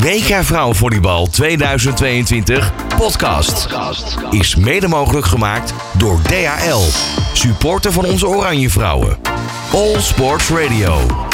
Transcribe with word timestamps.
WK 0.00 0.44
Vrouwenvolleybal 0.44 1.26
2022 1.26 2.72
podcast 2.96 3.68
is 4.30 4.56
mede 4.56 4.88
mogelijk 4.88 5.26
gemaakt 5.26 5.74
door 5.96 6.22
DHL, 6.22 6.80
supporter 7.32 7.92
van 7.92 8.04
onze 8.04 8.26
Oranje 8.26 8.70
Vrouwen. 8.70 9.16
All 9.72 10.00
Sports 10.00 10.48
Radio. 10.48 11.26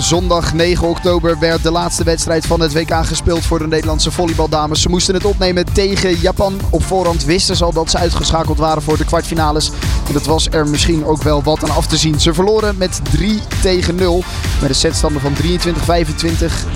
Zondag 0.00 0.54
9 0.54 0.88
oktober 0.88 1.38
werd 1.38 1.62
de 1.62 1.70
laatste 1.70 2.04
wedstrijd 2.04 2.46
van 2.46 2.60
het 2.60 2.72
WK 2.72 3.06
gespeeld 3.06 3.44
voor 3.44 3.58
de 3.58 3.66
Nederlandse 3.66 4.10
volleybaldames. 4.10 4.82
Ze 4.82 4.88
moesten 4.88 5.14
het 5.14 5.24
opnemen 5.24 5.72
tegen 5.72 6.18
Japan. 6.18 6.60
Op 6.70 6.84
voorhand 6.84 7.24
wisten 7.24 7.56
ze 7.56 7.64
al 7.64 7.72
dat 7.72 7.90
ze 7.90 7.98
uitgeschakeld 7.98 8.58
waren 8.58 8.82
voor 8.82 8.96
de 8.96 9.04
kwartfinales. 9.04 9.70
En 10.06 10.12
dat 10.12 10.26
was 10.26 10.48
er 10.50 10.68
misschien 10.68 11.04
ook 11.04 11.22
wel 11.22 11.42
wat 11.42 11.62
aan 11.62 11.76
af 11.76 11.86
te 11.86 11.96
zien. 11.96 12.20
Ze 12.20 12.34
verloren 12.34 12.76
met 12.78 13.00
3 13.10 13.40
tegen 13.62 13.94
0. 13.94 14.24
Met 14.60 14.68
een 14.68 14.74
setstanden 14.74 15.20
van 15.20 15.32
23-25, 15.34 15.38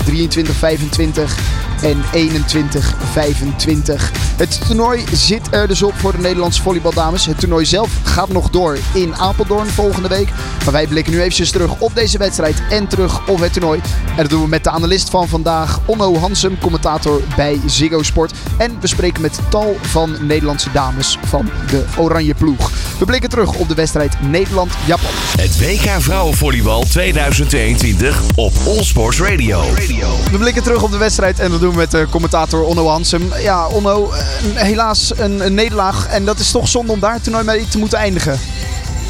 23-25 0.05 1.53
en 1.81 2.03
21-25. 2.13 4.11
Het 4.37 4.67
toernooi 4.67 5.03
zit 5.13 5.47
er 5.51 5.67
dus 5.67 5.83
op 5.83 5.93
voor 5.93 6.11
de 6.11 6.17
Nederlandse 6.17 6.61
volleybaldames. 6.61 7.25
Het 7.25 7.39
toernooi 7.39 7.65
zelf 7.65 7.89
gaat 8.03 8.29
nog 8.29 8.49
door 8.49 8.77
in 8.93 9.15
Apeldoorn 9.15 9.67
volgende 9.67 10.07
week. 10.07 10.29
Maar 10.63 10.73
wij 10.73 10.87
blikken 10.87 11.13
nu 11.13 11.19
eventjes 11.19 11.51
terug 11.51 11.79
op 11.79 11.95
deze 11.95 12.17
wedstrijd 12.17 12.61
en 12.69 12.87
terug 12.87 13.12
op 13.27 13.39
het 13.39 13.53
toernooi. 13.53 13.81
En 14.09 14.21
dat 14.21 14.29
doen 14.29 14.41
we 14.41 14.47
met 14.47 14.63
de 14.63 14.69
analist 14.69 15.09
van 15.09 15.27
vandaag, 15.27 15.79
Onno 15.85 16.17
Hansum, 16.17 16.57
commentator 16.59 17.21
bij 17.35 17.59
Ziggo 17.65 18.03
Sport. 18.03 18.33
En 18.57 18.77
we 18.79 18.87
spreken 18.87 19.21
met 19.21 19.39
tal 19.49 19.77
van 19.81 20.15
Nederlandse 20.21 20.71
dames 20.71 21.17
van 21.25 21.49
de 21.69 21.85
Oranje 21.97 22.33
Ploeg. 22.33 22.71
We 22.99 23.05
blikken 23.05 23.29
terug 23.29 23.53
op 23.53 23.67
de 23.67 23.75
wedstrijd 23.75 24.15
Nederland-Japan. 24.21 25.11
Het 25.37 25.59
WK 25.59 26.01
Vrouwenvolleybal 26.01 26.83
2022 26.83 28.21
op 28.35 28.53
All 28.67 28.83
Sports 28.83 29.21
Radio. 29.21 29.61
We 30.31 30.37
blikken 30.37 30.63
terug 30.63 30.83
op 30.83 30.91
de 30.91 30.97
wedstrijd 30.97 31.39
en 31.39 31.51
dat 31.51 31.59
doen 31.59 31.71
we 31.71 31.77
met 31.77 31.91
de 31.91 32.07
commentator 32.09 32.63
Onno 32.63 32.87
Hansum. 32.87 33.31
Ja, 33.41 33.67
Onno, 33.67 34.11
eh, 34.11 34.61
helaas 34.61 35.11
een, 35.17 35.45
een 35.45 35.53
nederlaag. 35.53 36.07
En 36.07 36.25
dat 36.25 36.39
is 36.39 36.51
toch 36.51 36.67
zonde 36.67 36.91
om 36.91 36.99
daar 36.99 37.13
het 37.13 37.23
toernooi 37.23 37.45
mee 37.45 37.67
te 37.67 37.77
moeten 37.77 37.97
eindigen. 37.97 38.39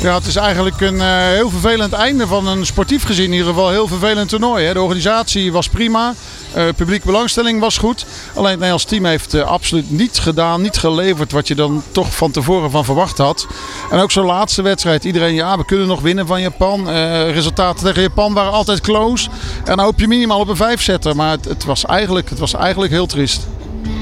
Ja, 0.03 0.15
het 0.15 0.25
is 0.25 0.35
eigenlijk 0.35 0.81
een 0.81 0.95
uh, 0.95 1.17
heel 1.17 1.49
vervelend 1.49 1.93
einde 1.93 2.27
van 2.27 2.47
een 2.47 2.65
sportief 2.65 3.03
gezien. 3.03 3.25
In 3.25 3.31
ieder 3.31 3.47
geval 3.47 3.69
heel 3.69 3.87
vervelend 3.87 4.29
toernooi. 4.29 4.65
Hè. 4.65 4.73
De 4.73 4.81
organisatie 4.81 5.51
was 5.51 5.69
prima. 5.69 6.13
Uh, 6.57 6.63
publieke 6.75 7.05
belangstelling 7.05 7.59
was 7.59 7.77
goed. 7.77 8.05
Alleen 8.29 8.49
het 8.49 8.53
Nederlands 8.53 8.85
team 8.85 9.05
heeft 9.05 9.33
uh, 9.33 9.43
absoluut 9.43 9.91
niet 9.91 10.19
gedaan, 10.19 10.61
niet 10.61 10.77
geleverd 10.77 11.31
wat 11.31 11.47
je 11.47 11.55
dan 11.55 11.83
toch 11.91 12.15
van 12.15 12.31
tevoren 12.31 12.71
van 12.71 12.85
verwacht 12.85 13.17
had. 13.17 13.47
En 13.91 13.99
ook 13.99 14.11
zo'n 14.11 14.25
laatste 14.25 14.61
wedstrijd. 14.61 15.03
Iedereen, 15.03 15.33
ja, 15.33 15.57
we 15.57 15.65
kunnen 15.65 15.87
nog 15.87 16.01
winnen 16.01 16.27
van 16.27 16.41
Japan. 16.41 16.89
resultaten 17.31 17.85
tegen 17.85 18.01
Japan 18.01 18.33
waren 18.33 18.51
altijd 18.51 18.81
close. 18.81 19.29
En 19.57 19.75
dan 19.75 19.79
hoop 19.79 19.99
je 19.99 20.07
minimaal 20.07 20.39
op 20.39 20.47
een 20.47 20.55
vijfzetter. 20.55 21.15
Maar 21.15 21.31
het, 21.31 21.45
het, 21.45 21.63
was 21.63 21.85
eigenlijk, 21.85 22.29
het 22.29 22.39
was 22.39 22.53
eigenlijk 22.53 22.91
heel 22.91 23.05
triest 23.05 23.47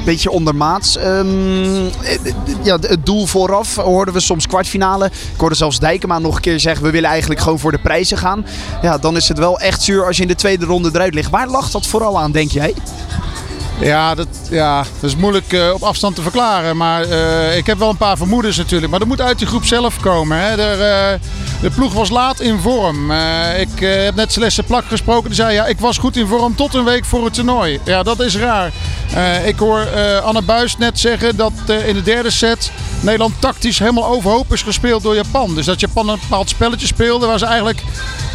beetje 0.06 0.30
ondermaats. 0.32 0.98
Um, 0.98 1.90
ja, 2.64 2.78
het 2.82 3.06
doel 3.06 3.26
vooraf 3.26 3.76
hoorden 3.76 4.14
we 4.14 4.20
soms 4.20 4.48
kwartfinale. 4.48 5.06
Ik 5.06 5.40
hoorde 5.40 5.56
zelfs 5.56 5.80
Dijkema 5.80 6.20
nog 6.20 6.36
een 6.36 6.42
keer 6.42 6.60
zeggen: 6.60 6.84
we 6.84 6.92
willen 6.92 7.10
eigenlijk 7.10 7.42
gewoon 7.42 7.60
voor 7.60 7.72
de 7.72 7.80
prijzen 7.80 8.18
gaan. 8.18 8.46
Ja, 8.82 8.98
dan 8.98 9.16
is 9.16 9.28
het 9.28 9.38
wel 9.38 9.60
echt 9.60 9.82
zuur 9.82 10.06
als 10.06 10.16
je 10.16 10.22
in 10.22 10.28
de 10.28 10.36
tweede 10.36 10.66
ronde 10.66 10.90
eruit 10.94 11.14
ligt. 11.14 11.30
Waar 11.30 11.48
lag 11.48 11.72
dat 11.72 11.88
vooral 11.88 12.20
aan, 12.20 12.32
denk 12.32 12.52
jij? 12.52 12.74
Ja, 13.82 14.16
dat, 14.16 14.28
ja, 14.50 14.78
dat 15.00 15.10
is 15.10 15.16
moeilijk 15.16 15.54
uh, 15.54 15.74
op 15.74 15.84
afstand 15.84 16.16
te 16.16 16.22
verklaren. 16.22 16.78
Maar 16.78 17.08
uh, 17.08 17.58
ik 17.58 17.66
heb 17.66 17.78
wel 17.78 17.90
een 17.90 17.98
paar 17.98 18.18
vermoedens 18.18 18.58
natuurlijk. 18.58 18.90
Maar 18.90 19.00
dat 19.00 19.08
moet 19.08 19.22
uit 19.22 19.38
die 19.38 19.48
groep 19.48 19.66
zelf 19.66 20.00
komen. 20.00 20.38
Hè. 20.38 20.56
De, 20.56 21.18
uh, 21.22 21.62
de 21.62 21.70
ploeg 21.70 21.94
was 21.94 22.10
laat 22.10 22.40
in 22.40 22.60
vorm. 22.60 23.12
ik 23.58 23.80
heb 23.80 24.16
net 24.16 24.32
Celeste 24.32 24.64
Plak 24.64 24.86
gesproken. 24.86 25.26
Die 25.26 25.36
zei, 25.36 25.54
ja, 25.54 25.66
ik 25.66 25.80
was 25.80 25.98
goed 25.98 26.18
in 26.18 26.28
vorm 26.28 26.56
tot 26.56 26.74
een 26.74 26.84
week 26.84 27.06
voor 27.06 27.24
het 27.24 27.34
toernooi. 27.34 27.80
Ja, 27.84 28.04
dat 28.04 28.20
is 28.20 28.38
raar. 28.38 28.72
Ik 29.46 29.60
hoor 29.60 29.88
Anne 30.24 30.42
Buis 30.42 30.78
net 30.78 31.00
zeggen 31.00 31.36
dat 31.36 31.52
in 31.86 31.94
de 31.94 32.02
derde 32.04 32.30
set 32.30 32.72
Nederland 33.02 33.34
tactisch 33.40 33.80
helemaal 33.80 34.06
overhoop 34.06 34.54
is 34.54 34.62
gespeeld 34.62 35.04
door 35.04 35.16
Japan. 35.16 35.56
Dus 35.56 35.66
dat 35.66 35.80
Japan 35.80 36.10
een 36.10 36.20
bepaald 36.22 36.50
spelletje 36.50 36.88
speelde 36.88 37.26
waar 37.26 37.40
ze 37.40 37.46
eigenlijk 37.46 37.84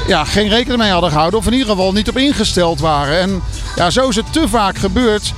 ja, 0.07 0.25
geen 0.25 0.49
rekening 0.49 0.81
mee 0.81 0.91
hadden 0.91 1.11
gehouden. 1.11 1.39
Of 1.39 1.47
in 1.47 1.53
ieder 1.53 1.69
geval 1.69 1.93
niet 1.93 2.09
op 2.09 2.17
ingesteld 2.17 2.81
waren. 2.81 3.21
En 3.21 3.43
ja, 3.77 3.91
zo 3.91 4.09
is 4.09 4.17
het 4.17 4.33
te 4.33 4.49
vaak 4.49 4.79
gebeurd 4.79 5.33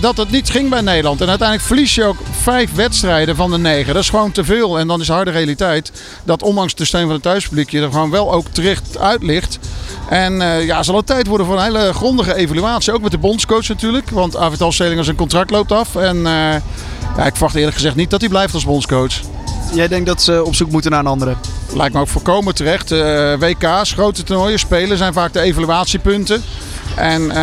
dat 0.00 0.16
het 0.16 0.30
niet 0.30 0.50
ging 0.50 0.70
bij 0.70 0.80
Nederland. 0.80 1.20
En 1.20 1.28
uiteindelijk 1.28 1.68
verlies 1.68 1.94
je 1.94 2.04
ook 2.04 2.18
vijf 2.42 2.74
wedstrijden 2.74 3.36
van 3.36 3.50
de 3.50 3.58
negen. 3.58 3.94
Dat 3.94 4.02
is 4.02 4.10
gewoon 4.10 4.32
te 4.32 4.44
veel. 4.44 4.78
En 4.78 4.86
dan 4.86 5.00
is 5.00 5.06
de 5.06 5.12
harde 5.12 5.30
realiteit 5.30 5.92
dat 6.24 6.42
ondanks 6.42 6.74
de 6.74 6.84
steun 6.84 7.04
van 7.04 7.12
het 7.12 7.22
thuispubliek 7.22 7.70
je 7.70 7.80
er 7.80 7.90
gewoon 7.90 8.10
wel 8.10 8.32
ook 8.32 8.46
terecht 8.48 8.98
uit 8.98 9.22
ligt. 9.22 9.58
En 10.08 10.32
uh, 10.32 10.66
ja, 10.66 10.82
zal 10.82 10.96
het 10.96 11.06
tijd 11.06 11.26
worden 11.26 11.46
voor 11.46 11.56
een 11.56 11.62
hele 11.62 11.92
grondige 11.92 12.34
evaluatie. 12.34 12.92
Ook 12.92 13.02
met 13.02 13.10
de 13.10 13.18
bondscoach 13.18 13.68
natuurlijk. 13.68 14.10
Want 14.10 14.36
Avital 14.36 14.72
zijn 14.72 15.16
contract 15.16 15.50
loopt 15.50 15.72
af. 15.72 15.96
En 15.96 16.16
uh, 16.16 16.24
ja, 17.16 17.26
ik 17.26 17.32
verwacht 17.32 17.54
eerlijk 17.54 17.76
gezegd 17.76 17.96
niet 17.96 18.10
dat 18.10 18.20
hij 18.20 18.28
blijft 18.28 18.54
als 18.54 18.64
bondscoach. 18.64 19.12
Jij 19.74 19.88
denkt 19.88 20.06
dat 20.06 20.22
ze 20.22 20.44
op 20.44 20.54
zoek 20.54 20.70
moeten 20.70 20.90
naar 20.90 21.00
een 21.00 21.06
andere? 21.06 21.36
Lijkt 21.74 21.94
me 21.94 22.00
ook 22.00 22.08
voorkomen 22.08 22.54
terecht. 22.54 22.92
Uh, 22.92 23.34
WK's, 23.38 23.92
grote 23.92 24.22
toernooien, 24.22 24.58
spelen 24.58 24.96
zijn 24.96 25.12
vaak 25.12 25.32
de 25.32 25.40
evaluatiepunten. 25.40 26.42
En 26.96 27.22
uh, 27.22 27.34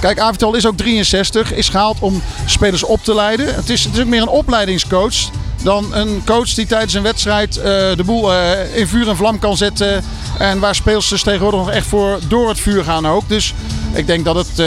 kijk, 0.00 0.18
Avital 0.18 0.54
is 0.54 0.66
ook 0.66 0.76
63, 0.76 1.52
is 1.52 1.68
gehaald 1.68 1.96
om 2.00 2.22
spelers 2.46 2.82
op 2.82 3.04
te 3.04 3.14
leiden. 3.14 3.54
Het 3.54 3.70
is, 3.70 3.88
ook 4.00 4.06
meer 4.06 4.22
een 4.22 4.28
opleidingscoach 4.28 5.14
dan 5.62 5.94
een 5.94 6.22
coach 6.26 6.54
die 6.54 6.66
tijdens 6.66 6.94
een 6.94 7.02
wedstrijd 7.02 7.56
uh, 7.56 7.64
de 7.64 8.02
boel 8.04 8.32
in 8.74 8.86
vuur 8.86 9.08
en 9.08 9.16
vlam 9.16 9.38
kan 9.38 9.56
zetten. 9.56 10.04
En 10.38 10.58
waar 10.58 10.74
speelsters 10.74 11.22
tegenwoordig 11.22 11.60
nog 11.60 11.70
echt 11.70 11.86
voor 11.86 12.18
door 12.28 12.48
het 12.48 12.60
vuur 12.60 12.84
gaan 12.84 13.06
ook. 13.06 13.28
Dus 13.28 13.54
ik 13.92 14.06
denk 14.06 14.24
dat 14.24 14.36
het 14.36 14.66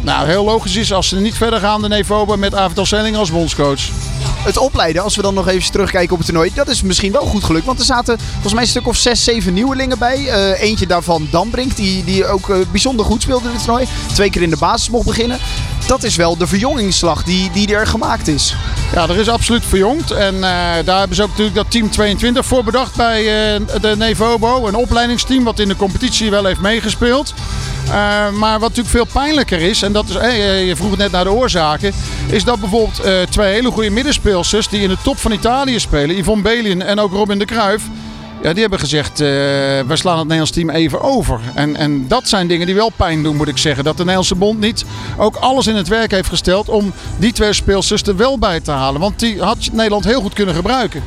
nou, 0.00 0.26
heel 0.26 0.44
logisch 0.44 0.76
is 0.76 0.92
als 0.92 1.08
ze 1.08 1.16
niet 1.16 1.34
verder 1.34 1.60
gaan 1.60 1.82
de 1.82 1.88
Nevoba 1.88 2.36
met 2.36 2.54
Avital 2.54 2.86
Selling 2.86 3.16
als 3.16 3.30
bondscoach 3.30 3.80
het 4.38 4.58
opleiden, 4.58 5.02
als 5.02 5.16
we 5.16 5.22
dan 5.22 5.34
nog 5.34 5.48
even 5.48 5.70
terugkijken 5.70 6.12
op 6.12 6.18
het 6.18 6.26
toernooi, 6.26 6.50
dat 6.54 6.68
is 6.68 6.82
misschien 6.82 7.12
wel 7.12 7.26
goed 7.26 7.44
gelukt. 7.44 7.66
Want 7.66 7.78
er 7.78 7.84
zaten 7.84 8.18
volgens 8.32 8.52
mij 8.52 8.62
een 8.62 8.68
stuk 8.68 8.86
of 8.86 8.96
zes, 8.96 9.24
zeven 9.24 9.52
nieuwelingen 9.52 9.98
bij. 9.98 10.18
Uh, 10.18 10.62
eentje 10.62 10.86
daarvan 10.86 11.28
Dambrink, 11.30 11.76
die, 11.76 12.04
die 12.04 12.26
ook 12.26 12.48
uh, 12.48 12.56
bijzonder 12.70 13.04
goed 13.04 13.22
speelde 13.22 13.48
in 13.48 13.54
het 13.54 13.64
toernooi. 13.64 13.86
Twee 14.12 14.30
keer 14.30 14.42
in 14.42 14.50
de 14.50 14.56
basis 14.56 14.90
mocht 14.90 15.06
beginnen. 15.06 15.38
Dat 15.88 16.02
is 16.02 16.16
wel 16.16 16.36
de 16.36 16.46
verjongingsslag 16.46 17.22
die, 17.22 17.50
die 17.50 17.74
er 17.74 17.86
gemaakt 17.86 18.28
is. 18.28 18.54
Ja, 18.92 19.02
er 19.08 19.16
is 19.16 19.28
absoluut 19.28 19.64
verjongd. 19.64 20.10
En 20.10 20.34
uh, 20.34 20.40
daar 20.84 20.98
hebben 20.98 21.16
ze 21.16 21.22
ook 21.22 21.28
natuurlijk 21.28 21.56
dat 21.56 21.70
team 21.70 21.90
22 21.90 22.46
voor 22.46 22.64
bedacht 22.64 22.96
bij 22.96 23.22
de 23.80 23.94
Nevobo. 23.96 24.66
Een 24.66 24.74
opleidingsteam 24.74 25.44
wat 25.44 25.58
in 25.58 25.68
de 25.68 25.76
competitie 25.76 26.30
wel 26.30 26.44
heeft 26.44 26.60
meegespeeld. 26.60 27.34
Uh, 27.88 28.30
maar 28.30 28.58
wat 28.58 28.68
natuurlijk 28.68 28.88
veel 28.88 29.22
pijnlijker 29.22 29.60
is, 29.60 29.82
en 29.82 29.92
dat 29.92 30.08
is, 30.08 30.14
eh, 30.14 30.66
je 30.66 30.76
vroeg 30.76 30.96
net 30.96 31.10
naar 31.10 31.24
de 31.24 31.32
oorzaken, 31.32 31.92
is 32.26 32.44
dat 32.44 32.60
bijvoorbeeld 32.60 33.06
uh, 33.06 33.22
twee 33.22 33.52
hele 33.52 33.70
goede 33.70 33.90
middenspeelsters 33.90 34.68
die 34.68 34.80
in 34.80 34.88
de 34.88 34.96
top 35.02 35.18
van 35.18 35.32
Italië 35.32 35.80
spelen, 35.80 36.16
Yvonne 36.16 36.42
Belin 36.42 36.82
en 36.82 37.00
ook 37.00 37.12
Robin 37.12 37.38
de 37.38 37.44
Cruijff, 37.44 37.84
ja, 38.42 38.52
die 38.52 38.60
hebben 38.60 38.78
gezegd, 38.78 39.20
uh, 39.20 39.26
we 39.26 39.96
slaan 39.96 40.18
het 40.18 40.22
Nederlands 40.22 40.50
team 40.50 40.70
even 40.70 41.00
over. 41.00 41.40
En, 41.54 41.76
en 41.76 42.08
dat 42.08 42.28
zijn 42.28 42.48
dingen 42.48 42.66
die 42.66 42.74
wel 42.74 42.92
pijn 42.96 43.22
doen, 43.22 43.36
moet 43.36 43.48
ik 43.48 43.58
zeggen. 43.58 43.84
Dat 43.84 43.92
de 43.92 44.02
Nederlandse 44.02 44.34
bond 44.34 44.60
niet 44.60 44.84
ook 45.16 45.36
alles 45.36 45.66
in 45.66 45.76
het 45.76 45.88
werk 45.88 46.10
heeft 46.10 46.28
gesteld 46.28 46.68
om 46.68 46.92
die 47.18 47.32
twee 47.32 47.52
speelsters 47.52 48.02
er 48.02 48.16
wel 48.16 48.38
bij 48.38 48.60
te 48.60 48.70
halen. 48.70 49.00
Want 49.00 49.18
die 49.18 49.42
had 49.42 49.68
Nederland 49.72 50.04
heel 50.04 50.20
goed 50.20 50.34
kunnen 50.34 50.54
gebruiken. 50.54 51.02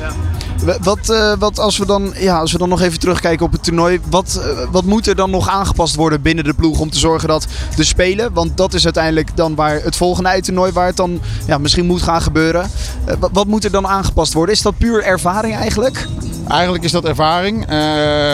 Ja. 0.00 0.12
Wat, 0.82 1.10
uh, 1.10 1.32
wat 1.38 1.58
als, 1.58 1.78
we 1.78 1.86
dan, 1.86 2.12
ja, 2.18 2.38
als 2.38 2.52
we 2.52 2.58
dan 2.58 2.68
nog 2.68 2.80
even 2.80 2.98
terugkijken 2.98 3.46
op 3.46 3.52
het 3.52 3.62
toernooi. 3.62 4.00
Wat, 4.10 4.40
uh, 4.40 4.70
wat 4.70 4.84
moet 4.84 5.06
er 5.06 5.16
dan 5.16 5.30
nog 5.30 5.48
aangepast 5.48 5.94
worden 5.94 6.22
binnen 6.22 6.44
de 6.44 6.54
ploeg 6.54 6.80
om 6.80 6.90
te 6.90 6.98
zorgen 6.98 7.28
dat 7.28 7.46
de 7.76 7.84
Spelen. 7.84 8.32
Want 8.32 8.56
dat 8.56 8.74
is 8.74 8.84
uiteindelijk 8.84 9.36
dan 9.36 9.54
waar 9.54 9.82
het 9.82 9.96
volgende 9.96 10.40
toernooi 10.40 10.72
waar 10.72 10.86
het 10.86 10.96
dan 10.96 11.20
ja, 11.46 11.58
misschien 11.58 11.86
moet 11.86 12.02
gaan 12.02 12.22
gebeuren. 12.22 12.70
Uh, 13.08 13.14
wat, 13.18 13.30
wat 13.32 13.46
moet 13.46 13.64
er 13.64 13.70
dan 13.70 13.86
aangepast 13.86 14.32
worden? 14.32 14.54
Is 14.54 14.62
dat 14.62 14.78
puur 14.78 15.02
ervaring 15.02 15.54
eigenlijk? 15.54 16.06
Eigenlijk 16.48 16.84
is 16.84 16.92
dat 16.92 17.04
ervaring, 17.04 17.62
uh, 17.62 17.68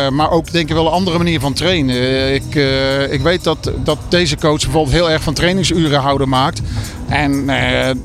maar 0.09 0.31
ook 0.31 0.53
denk 0.53 0.69
ik 0.69 0.75
wel 0.75 0.87
een 0.87 0.93
andere 0.93 1.19
manier 1.19 1.41
van 1.41 1.53
trainen. 1.53 2.35
Ik, 2.35 2.55
uh, 2.55 3.13
ik 3.13 3.21
weet 3.21 3.45
dat, 3.45 3.71
dat 3.85 3.99
deze 4.09 4.37
coach 4.37 4.63
bijvoorbeeld 4.63 4.95
heel 4.95 5.11
erg 5.11 5.23
van 5.23 5.35
trainingsuren 5.35 6.01
houden 6.01 6.29
maakt. 6.29 6.61
En 7.09 7.45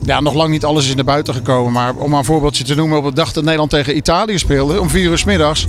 ja, 0.03 0.19
nog 0.19 0.33
lang 0.33 0.49
niet 0.49 0.65
alles 0.65 0.87
is 0.87 0.95
naar 0.95 1.03
buiten 1.03 1.33
gekomen. 1.33 1.71
Maar 1.71 1.95
om 1.95 2.13
een 2.13 2.25
voorbeeldje 2.25 2.63
te 2.63 2.75
noemen, 2.75 2.97
op 2.97 3.03
de 3.03 3.13
dag 3.13 3.33
dat 3.33 3.43
Nederland 3.43 3.69
tegen 3.69 3.97
Italië 3.97 4.37
speelde, 4.37 4.81
om 4.81 4.89
vier 4.89 5.09
uur 5.09 5.17
s 5.17 5.23
middags, 5.23 5.67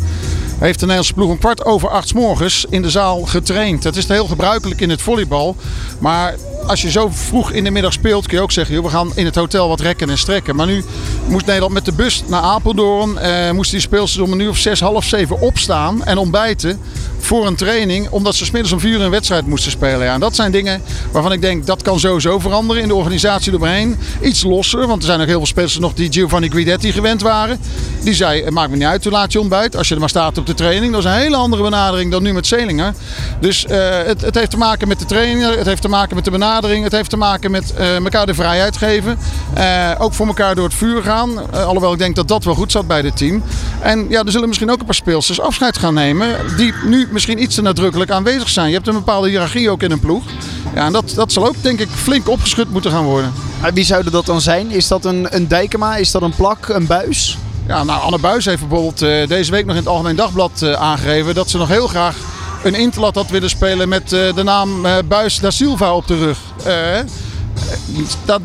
heeft 0.59 0.79
de 0.79 0.87
Nederlandse 0.87 1.15
ploeg 1.15 1.31
een 1.31 1.39
kwart 1.39 1.65
over 1.65 1.89
acht 1.89 2.15
morgens 2.15 2.67
in 2.71 2.83
de 2.83 2.91
zaal 2.91 3.21
getraind. 3.21 3.83
Dat 3.83 3.97
is 3.97 4.09
heel 4.09 4.27
gebruikelijk 4.27 4.81
in 4.81 4.91
het 4.91 5.03
volleybal. 5.03 5.57
Maar 5.99 6.35
als 6.67 6.83
je 6.83 6.91
zo 6.91 7.09
vroeg 7.13 7.51
in 7.51 7.65
de 7.65 7.71
middag 7.71 7.93
speelt, 7.93 8.27
kun 8.27 8.37
je 8.37 8.43
ook 8.43 8.53
zeggen: 8.53 8.75
joh, 8.75 8.85
we 8.85 8.91
gaan 8.91 9.13
in 9.15 9.25
het 9.25 9.35
hotel 9.35 9.69
wat 9.69 9.81
rekken 9.81 10.11
en 10.11 10.19
strekken. 10.19 10.57
Maar 10.57 10.67
nu 10.67 10.85
moest 11.29 11.47
Nederland 11.47 11.73
met 11.73 11.85
de 11.85 11.93
bus 11.93 12.23
naar 12.27 12.43
Apeldoorn. 12.43 13.19
Eh, 13.19 13.51
moest 13.51 13.71
die 13.71 13.81
speelsters 13.81 14.25
om 14.25 14.33
een 14.33 14.41
uur 14.41 14.49
of 14.49 14.57
zes, 14.57 14.81
half 14.81 15.05
zeven 15.05 15.41
opstaan 15.41 16.05
en 16.05 16.19
ontbijten 16.19 16.81
voor 17.19 17.47
een 17.47 17.57
training. 17.57 18.09
Omdat 18.11 18.35
ze 18.35 18.45
smiddags 18.45 18.73
om 18.73 18.81
vier 18.81 18.93
uur 18.93 19.01
een 19.01 19.11
wedstrijd 19.11 19.47
moesten 19.47 19.71
spelen. 19.71 20.07
Ja, 20.07 20.15
en 20.15 20.21
dat 20.21 20.35
zijn 20.35 20.53
dingen 20.53 20.83
waarvan 21.13 21.33
ik 21.33 21.41
denk 21.41 21.67
dat 21.67 21.83
kan 21.83 22.01
sowieso 22.01 22.39
veranderen 22.39 22.83
in 22.83 22.89
de 22.89 22.95
organisatie 22.95 23.53
eromheen. 23.53 23.97
Iets 24.23 24.43
losser, 24.43 24.87
want 24.87 25.01
er 25.01 25.09
zijn 25.09 25.21
ook 25.21 25.27
heel 25.27 25.37
veel 25.37 25.47
spelers 25.47 25.79
nog 25.79 25.95
die 25.95 26.13
Giovanni 26.13 26.51
Guidetti 26.51 26.93
gewend 26.93 27.23
waren. 27.23 27.59
Die 28.03 28.15
zei: 28.15 28.51
maakt 28.51 28.71
me 28.71 28.77
niet 28.77 28.87
uit, 28.87 29.05
hoe 29.05 29.13
laat 29.13 29.33
je 29.33 29.41
ontbijt. 29.41 29.77
Als 29.77 29.89
je 29.89 29.95
er 29.95 30.01
maar 30.01 30.09
staat 30.09 30.39
op 30.39 30.47
de 30.49 30.55
training. 30.55 30.93
Dat 30.93 31.05
is 31.05 31.11
een 31.11 31.19
hele 31.19 31.37
andere 31.37 31.63
benadering 31.63 32.11
dan 32.11 32.23
nu 32.23 32.33
met 32.33 32.47
Zelinger. 32.47 32.95
Dus 33.41 33.65
het, 33.69 34.21
het, 34.21 34.35
heeft 34.35 34.51
te 34.51 34.57
maken 34.57 34.89
met 34.89 34.99
de 34.99 35.05
trainer, 35.05 35.59
het 35.59 35.67
heeft 35.67 35.83
te 35.83 35.89
maken 35.89 36.15
met 36.15 36.25
de 36.25 36.31
benadering, 36.31 36.85
het 36.85 36.93
heeft 36.93 37.11
te 37.11 37.17
maken 37.17 37.51
met 37.51 37.75
elkaar 37.77 38.27
de 38.27 38.35
vrijheid 38.35 38.77
geven. 38.77 39.19
ook 39.99 40.15
voor 40.15 40.27
elkaar 40.27 40.55
door 40.55 40.65
het 40.65 40.75
vuur 40.75 41.03
gaan. 41.03 41.53
alhoewel 41.53 41.93
ik 41.93 41.99
denk 41.99 42.17
dat 42.17 42.29
dat 42.29 42.45
wel 42.45 42.55
goed 42.55 42.73
zat 42.73 42.87
bij 42.87 43.03
dit 43.03 43.17
team. 43.17 43.43
En 43.81 44.07
ja, 44.09 44.23
er 44.25 44.31
zullen 44.31 44.49
misschien 44.49 44.71
ook 44.71 44.81
een 44.81 44.85
paar 44.85 44.95
speelsters 44.95 45.41
afscheid 45.41 45.79
gaan 45.79 45.95
nemen. 45.95 46.57
Die 46.57 46.75
nu 46.85 47.09
misschien 47.11 47.43
iets 47.43 47.55
te 47.55 47.63
nadrukkelijk 47.63 48.11
aanwezig 48.11 48.49
zijn. 48.49 48.69
Je 48.69 48.75
hebt 48.75 48.87
een 48.87 48.95
bepaalde 48.95 49.29
hiërarchie 49.29 49.71
ook 49.71 49.83
in 49.83 49.91
een 49.91 50.01
ploeg. 50.01 50.25
Ja, 50.75 50.87
en 50.87 50.93
dat, 50.93 51.13
dat 51.15 51.33
zal 51.33 51.47
ook 51.47 51.63
denk 51.63 51.81
ik 51.81 51.89
flink 51.89 52.29
opgeschud 52.29 52.71
moeten 52.71 52.91
gaan 52.91 53.05
worden. 53.05 53.33
Wie 53.75 53.85
zouden 53.85 54.13
dat 54.13 54.27
dan 54.27 54.41
zijn? 54.41 54.71
Is 54.71 54.89
dat 54.89 55.05
een, 55.05 55.27
een 55.31 55.49
Dijkema? 55.49 55.97
Is 55.97 56.11
dat 56.11 56.23
een 56.23 56.35
Plak? 56.37 56.69
Een 56.69 56.87
Buis? 56.87 57.39
Ja, 57.69 57.85
nou, 57.85 58.03
Anne 58.03 58.19
Buis 58.19 58.45
heeft 58.45 58.69
bijvoorbeeld 58.69 59.03
uh, 59.03 59.29
deze 59.29 59.51
week 59.51 59.65
nog 59.67 59.75
in 59.75 59.81
het 59.81 59.91
Algemeen 59.91 60.17
Dagblad 60.17 60.61
uh, 60.63 60.73
aangegeven 60.73 61.35
dat 61.35 61.51
ze 61.51 61.59
nog 61.59 61.69
heel 61.69 61.87
graag 61.87 62.17
een 62.63 62.75
interlat 62.75 63.15
had 63.15 63.31
willen 63.31 63.51
spelen 63.51 63.89
met 63.89 64.13
uh, 64.13 64.35
de 64.35 64.43
naam 64.43 64.87
Buis 65.09 65.39
da 65.39 65.51
Silva 65.51 65.95
op 65.95 66.07
de 66.07 66.19
rug 66.19 66.39
dat, 68.25 68.41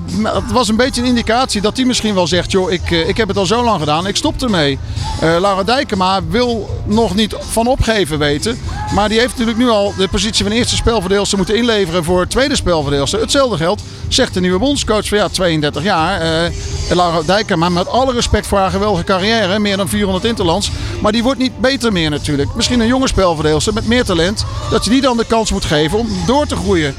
was 0.52 0.68
een 0.68 0.76
beetje 0.76 1.02
een 1.02 1.08
indicatie 1.08 1.62
dat 1.62 1.78
hij 1.78 1.86
misschien 1.86 2.14
wel 2.14 2.28
zegt: 2.28 2.52
joh, 2.52 2.72
ik, 2.72 2.92
eh, 2.92 3.08
ik 3.08 3.18
heb 3.18 3.28
het 3.28 3.38
al 3.38 3.46
zo 3.46 3.64
lang 3.64 3.80
gedaan, 3.80 4.08
ik 4.08 4.16
stop 4.16 4.42
ermee. 4.42 4.80
Uh, 5.24 5.38
Lara 5.40 5.64
Dijkema 5.64 6.22
wil 6.30 6.70
nog 6.86 7.16
niet 7.16 7.36
van 7.40 7.68
opgeven 7.68 8.20
weten. 8.20 8.58
Maar 8.94 9.10
die 9.10 9.20
heeft 9.20 9.32
natuurlijk 9.32 9.58
nu 9.58 9.70
al 9.70 9.94
de 9.98 10.08
positie 10.08 10.44
van 10.44 10.54
eerste 10.54 10.76
spelverdeelster 10.76 11.38
moeten 11.38 11.56
inleveren 11.56 12.04
voor 12.04 12.28
tweede 12.28 12.56
spelverdeelster. 12.56 13.20
Hetzelfde 13.20 13.58
geldt, 13.58 13.82
zegt 14.08 14.34
de 14.34 14.40
nieuwe 14.40 14.60
bondscoach 14.60 15.08
van 15.08 15.18
ja, 15.18 15.28
32 15.28 15.84
jaar. 15.84 16.22
Uh, 16.22 16.96
Lara 16.96 17.22
Dijkema, 17.22 17.70
met 17.70 17.88
alle 17.88 18.14
respect 18.14 18.48
voor 18.48 18.58
haar 18.58 18.70
geweldige 18.70 19.04
carrière, 19.04 19.60
meer 19.60 19.78
dan 19.78 19.90
400 19.90 20.26
interlands. 20.26 20.72
Maar 21.02 21.12
die 21.12 21.24
wordt 21.24 21.40
niet 21.40 21.60
beter 21.60 21.92
meer 21.92 22.10
natuurlijk. 22.10 22.56
Misschien 22.56 22.80
een 22.80 22.88
jonge 22.88 23.08
spelverdeelster 23.08 23.74
met 23.74 23.88
meer 23.88 24.04
talent, 24.04 24.46
dat 24.70 24.84
je 24.84 24.90
die 24.90 25.02
dan 25.02 25.18
de 25.18 25.26
kans 25.26 25.52
moet 25.52 25.66
geven 25.66 26.00
om 26.00 26.08
door 26.26 26.46
te 26.46 26.56
groeien. 26.56 26.96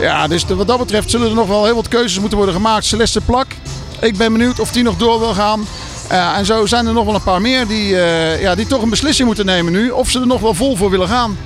Ja, 0.00 0.26
dus 0.26 0.44
wat 0.44 0.66
dat 0.66 0.78
betreft 0.78 1.10
zullen 1.10 1.28
er 1.28 1.34
nog 1.34 1.48
wel 1.48 1.57
heel 1.64 1.74
wat 1.74 1.88
keuzes 1.88 2.18
moeten 2.18 2.36
worden 2.36 2.54
gemaakt. 2.54 2.84
Celeste 2.84 3.20
Plak, 3.20 3.46
ik 4.00 4.16
ben 4.16 4.32
benieuwd 4.32 4.60
of 4.60 4.72
die 4.72 4.82
nog 4.82 4.96
door 4.96 5.18
wil 5.18 5.34
gaan. 5.34 5.66
Uh, 6.12 6.36
en 6.36 6.46
zo 6.46 6.66
zijn 6.66 6.86
er 6.86 6.92
nog 6.92 7.04
wel 7.04 7.14
een 7.14 7.22
paar 7.22 7.40
meer 7.40 7.66
die, 7.66 7.90
uh, 7.90 8.40
ja, 8.40 8.54
die 8.54 8.66
toch 8.66 8.82
een 8.82 8.90
beslissing 8.90 9.26
moeten 9.26 9.46
nemen 9.46 9.72
nu. 9.72 9.90
Of 9.90 10.10
ze 10.10 10.20
er 10.20 10.26
nog 10.26 10.40
wel 10.40 10.54
vol 10.54 10.76
voor 10.76 10.90
willen 10.90 11.08
gaan. 11.08 11.38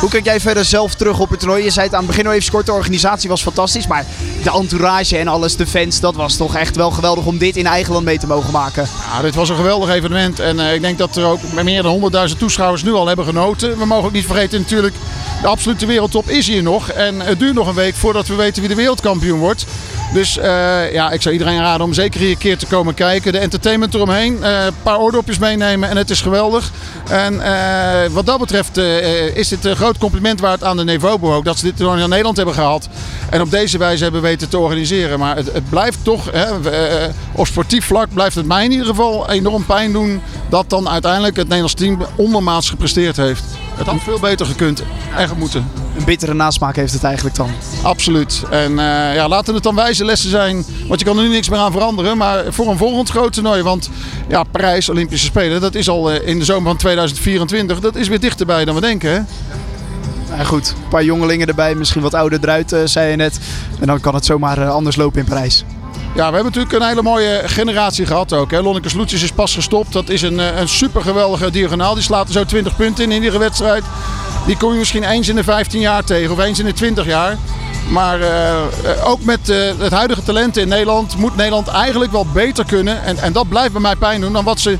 Hoe 0.00 0.10
kijk 0.10 0.24
jij 0.24 0.40
verder 0.40 0.64
zelf 0.64 0.94
terug 0.94 1.18
op 1.18 1.30
het 1.30 1.38
toernooi? 1.38 1.64
Je 1.64 1.70
zei 1.70 1.86
het 1.86 1.94
aan 1.94 2.00
het 2.00 2.10
begin 2.10 2.26
al 2.26 2.32
even 2.32 2.52
kort, 2.52 2.66
de 2.66 2.72
organisatie 2.72 3.28
was 3.28 3.42
fantastisch. 3.42 3.86
Maar 3.86 4.06
de 4.42 4.50
entourage 4.50 5.16
en 5.16 5.28
alles, 5.28 5.56
de 5.56 5.66
fans, 5.66 6.00
dat 6.00 6.14
was 6.14 6.36
toch 6.36 6.56
echt 6.56 6.76
wel 6.76 6.90
geweldig 6.90 7.24
om 7.24 7.38
dit 7.38 7.56
in 7.56 7.66
eigen 7.66 7.92
land 7.92 8.04
mee 8.04 8.18
te 8.18 8.26
mogen 8.26 8.52
maken. 8.52 8.86
Ja, 9.12 9.22
dit 9.22 9.34
was 9.34 9.48
een 9.48 9.56
geweldig 9.56 9.90
evenement. 9.90 10.40
En 10.40 10.56
uh, 10.56 10.74
ik 10.74 10.80
denk 10.80 10.98
dat 10.98 11.16
er 11.16 11.24
ook 11.24 11.40
meer 11.62 11.82
dan 11.82 12.28
100.000 12.30 12.36
toeschouwers 12.38 12.82
nu 12.82 12.92
al 12.92 13.06
hebben 13.06 13.24
genoten. 13.24 13.78
We 13.78 13.84
mogen 13.84 14.04
ook 14.04 14.12
niet 14.12 14.26
vergeten 14.26 14.60
natuurlijk, 14.60 14.94
de 15.42 15.46
absolute 15.46 15.86
wereldtop 15.86 16.28
is 16.28 16.46
hier 16.46 16.62
nog. 16.62 16.88
En 16.88 17.20
het 17.20 17.38
duurt 17.38 17.54
nog 17.54 17.68
een 17.68 17.74
week 17.74 17.94
voordat 17.94 18.26
we 18.26 18.34
weten 18.34 18.60
wie 18.60 18.70
de 18.70 18.76
wereldkampioen 18.76 19.38
wordt. 19.38 19.66
Dus 20.12 20.36
uh, 20.36 20.92
ja, 20.92 21.10
ik 21.10 21.22
zou 21.22 21.34
iedereen 21.34 21.60
raden 21.60 21.86
om 21.86 21.92
zeker 21.92 22.20
hier 22.20 22.30
een 22.30 22.38
keer 22.38 22.58
te 22.58 22.66
komen 22.66 22.94
kijken. 22.94 23.32
De 23.32 23.38
entertainment 23.38 23.94
eromheen. 23.94 24.38
Uh, 24.40 24.64
een 24.64 24.72
paar 24.82 24.98
oordopjes 24.98 25.38
meenemen 25.38 25.88
en 25.88 25.96
het 25.96 26.10
is 26.10 26.20
geweldig. 26.20 26.70
En 27.08 27.34
uh, 27.34 28.06
wat 28.10 28.26
dat 28.26 28.38
betreft 28.38 28.76
is 29.34 29.48
dit 29.48 29.64
een 29.64 29.76
groot 29.76 29.98
compliment 29.98 30.40
waard 30.40 30.64
aan 30.64 30.76
de 30.76 30.84
Nevobo 30.84 31.34
ook. 31.34 31.44
Dat 31.44 31.58
ze 31.58 31.64
dit 31.64 31.76
toernooi 31.76 31.98
naar 31.98 32.08
Nederland 32.08 32.36
hebben 32.36 32.54
gehaald. 32.54 32.88
En 33.30 33.40
op 33.40 33.50
deze 33.50 33.78
wijze 33.78 34.02
hebben 34.02 34.22
weten 34.22 34.48
te 34.48 34.58
organiseren. 34.58 35.18
Maar 35.18 35.36
het, 35.36 35.52
het 35.52 35.70
blijft 35.70 35.98
toch, 36.02 36.30
hè, 36.32 36.46
op 37.32 37.46
sportief 37.46 37.84
vlak 37.84 38.08
blijft 38.14 38.34
het 38.34 38.46
mij 38.46 38.64
in 38.64 38.70
ieder 38.70 38.86
geval 38.86 39.30
enorm 39.30 39.66
pijn 39.66 39.92
doen. 39.92 40.22
Dat 40.48 40.70
dan 40.70 40.88
uiteindelijk 40.88 41.36
het 41.36 41.46
Nederlands 41.46 41.74
team 41.74 41.98
ondermaats 42.16 42.70
gepresteerd 42.70 43.16
heeft. 43.16 43.44
Het 43.80 43.88
had 43.88 44.02
veel 44.02 44.18
beter 44.18 44.46
gekund 44.46 44.82
en 45.16 45.28
moeten. 45.38 45.70
Een 45.96 46.04
bittere 46.04 46.34
nasmaak 46.34 46.76
heeft 46.76 46.92
het 46.92 47.04
eigenlijk 47.04 47.36
dan. 47.36 47.50
Absoluut. 47.82 48.42
En 48.50 48.70
uh, 48.70 49.14
ja, 49.14 49.28
laten 49.28 49.54
het 49.54 49.62
dan 49.62 49.74
wijze 49.74 50.04
lessen 50.04 50.30
zijn. 50.30 50.64
Want 50.86 51.00
je 51.00 51.06
kan 51.06 51.18
er 51.18 51.22
nu 51.22 51.28
niks 51.28 51.48
meer 51.48 51.58
aan 51.58 51.72
veranderen. 51.72 52.16
Maar 52.16 52.44
voor 52.48 52.68
een 52.68 52.76
volgend 52.76 53.08
groot 53.08 53.32
toernooi. 53.32 53.62
Want 53.62 53.90
ja, 54.28 54.42
Parijs, 54.42 54.88
Olympische 54.88 55.26
Spelen, 55.26 55.60
dat 55.60 55.74
is 55.74 55.88
al 55.88 56.12
uh, 56.12 56.28
in 56.28 56.38
de 56.38 56.44
zomer 56.44 56.68
van 56.68 56.76
2024. 56.76 57.80
Dat 57.80 57.96
is 57.96 58.08
weer 58.08 58.20
dichterbij 58.20 58.64
dan 58.64 58.74
we 58.74 58.80
denken. 58.80 59.10
Hè? 59.10 59.20
Ja, 60.36 60.44
goed, 60.44 60.68
een 60.68 60.88
paar 60.88 61.04
jongelingen 61.04 61.48
erbij, 61.48 61.74
misschien 61.74 62.02
wat 62.02 62.14
ouder 62.14 62.38
eruit, 62.42 62.72
uh, 62.72 62.80
zei 62.84 63.10
je 63.10 63.16
net. 63.16 63.38
En 63.80 63.86
dan 63.86 64.00
kan 64.00 64.14
het 64.14 64.24
zomaar 64.24 64.68
anders 64.68 64.96
lopen 64.96 65.20
in 65.20 65.26
Parijs. 65.26 65.64
Ja, 66.14 66.28
we 66.28 66.34
hebben 66.34 66.44
natuurlijk 66.44 66.72
een 66.72 66.88
hele 66.88 67.02
mooie 67.02 67.42
generatie 67.44 68.06
gehad 68.06 68.32
ook. 68.32 68.50
Hè. 68.50 68.60
Lonneke 68.60 68.88
Sloetjes 68.88 69.22
is 69.22 69.32
pas 69.32 69.54
gestopt. 69.54 69.92
Dat 69.92 70.08
is 70.08 70.22
een, 70.22 70.38
een 70.38 70.68
super 70.68 71.02
geweldige 71.02 71.50
diagonaal. 71.50 71.94
Die 71.94 72.02
slaat 72.02 72.26
er 72.26 72.32
zo 72.32 72.44
20 72.44 72.76
punten 72.76 73.04
in 73.04 73.10
in 73.10 73.16
iedere 73.16 73.38
wedstrijd. 73.38 73.84
Die 74.46 74.56
kom 74.56 74.72
je 74.72 74.78
misschien 74.78 75.02
eens 75.02 75.28
in 75.28 75.34
de 75.34 75.44
15 75.44 75.80
jaar 75.80 76.04
tegen 76.04 76.32
of 76.32 76.38
eens 76.38 76.58
in 76.58 76.64
de 76.64 76.72
20 76.72 77.06
jaar. 77.06 77.36
Maar 77.90 78.20
uh, 78.20 78.56
ook 79.04 79.24
met 79.24 79.48
uh, 79.48 79.56
het 79.78 79.92
huidige 79.92 80.22
talent 80.22 80.56
in 80.56 80.68
Nederland 80.68 81.16
moet 81.16 81.36
Nederland 81.36 81.68
eigenlijk 81.68 82.12
wel 82.12 82.26
beter 82.32 82.64
kunnen. 82.64 83.02
En, 83.02 83.18
en 83.18 83.32
dat 83.32 83.48
blijft 83.48 83.72
bij 83.72 83.80
mij 83.80 83.96
pijn 83.96 84.20
doen 84.20 84.32
dan 84.32 84.44
wat 84.44 84.60
ze 84.60 84.78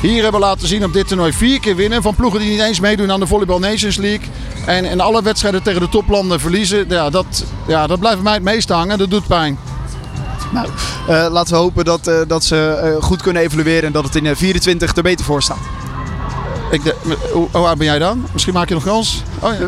hier 0.00 0.22
hebben 0.22 0.40
laten 0.40 0.68
zien 0.68 0.84
op 0.84 0.92
dit 0.92 1.08
toernooi. 1.08 1.32
Vier 1.32 1.60
keer 1.60 1.76
winnen 1.76 2.02
van 2.02 2.14
ploegen 2.14 2.40
die 2.40 2.50
niet 2.50 2.60
eens 2.60 2.80
meedoen 2.80 3.12
aan 3.12 3.20
de 3.20 3.26
Volleyball 3.26 3.58
Nations 3.58 3.96
League. 3.96 4.26
En, 4.66 4.84
en 4.84 5.00
alle 5.00 5.22
wedstrijden 5.22 5.62
tegen 5.62 5.80
de 5.80 5.88
toplanden 5.88 6.40
verliezen. 6.40 6.84
Ja, 6.88 7.10
dat, 7.10 7.44
ja, 7.66 7.86
dat 7.86 7.98
blijft 7.98 8.16
bij 8.16 8.24
mij 8.24 8.34
het 8.34 8.42
meest 8.42 8.68
hangen. 8.68 8.98
Dat 8.98 9.10
doet 9.10 9.26
pijn. 9.26 9.58
Nou, 10.52 10.68
uh, 11.08 11.26
laten 11.30 11.54
we 11.54 11.60
hopen 11.60 11.84
dat, 11.84 12.08
uh, 12.08 12.14
dat 12.26 12.44
ze 12.44 12.80
uh, 12.96 13.02
goed 13.02 13.22
kunnen 13.22 13.42
evolueren 13.42 13.82
en 13.82 13.92
dat 13.92 14.04
het 14.04 14.16
in 14.16 14.36
24 14.36 14.96
er 14.96 15.02
beter 15.02 15.24
voor 15.24 15.42
staat. 15.42 15.58
Ik 16.70 16.84
de, 16.84 16.94
hoe, 17.32 17.48
hoe 17.52 17.66
oud 17.66 17.78
ben 17.78 17.86
jij 17.86 17.98
dan? 17.98 18.26
Misschien 18.32 18.54
maak 18.54 18.68
je 18.68 18.74
nog 18.74 18.84
kans? 18.84 19.22
Oh, 19.38 19.52
ja. 19.58 19.66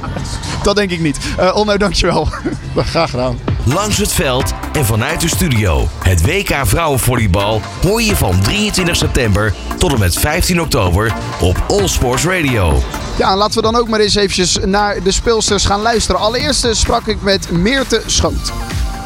dat 0.62 0.76
denk 0.76 0.90
ik 0.90 1.00
niet. 1.00 1.18
Uh, 1.40 1.56
Onno, 1.56 1.76
dankjewel. 1.76 2.28
Graag 2.76 3.10
gedaan. 3.10 3.38
Langs 3.64 3.98
het 3.98 4.12
veld 4.12 4.52
en 4.72 4.84
vanuit 4.84 5.20
de 5.20 5.28
studio. 5.28 5.88
Het 6.02 6.26
WK 6.26 6.56
Vrouwenvolleybal 6.62 7.60
hoor 7.82 8.02
je 8.02 8.16
van 8.16 8.40
23 8.40 8.96
september 8.96 9.54
tot 9.78 9.92
en 9.92 9.98
met 9.98 10.14
15 10.14 10.60
oktober 10.60 11.14
op 11.40 11.64
All 11.68 11.88
Sports 11.88 12.24
Radio. 12.24 12.82
Ja, 13.18 13.36
laten 13.36 13.54
we 13.54 13.62
dan 13.62 13.76
ook 13.76 13.88
maar 13.88 14.00
eens 14.00 14.14
eventjes 14.14 14.58
naar 14.64 15.02
de 15.02 15.12
speelsters 15.12 15.64
gaan 15.64 15.80
luisteren. 15.80 16.20
Allereerst 16.20 16.66
sprak 16.70 17.06
ik 17.06 17.22
met 17.22 17.50
Meerte 17.50 18.02
Schoot. 18.06 18.52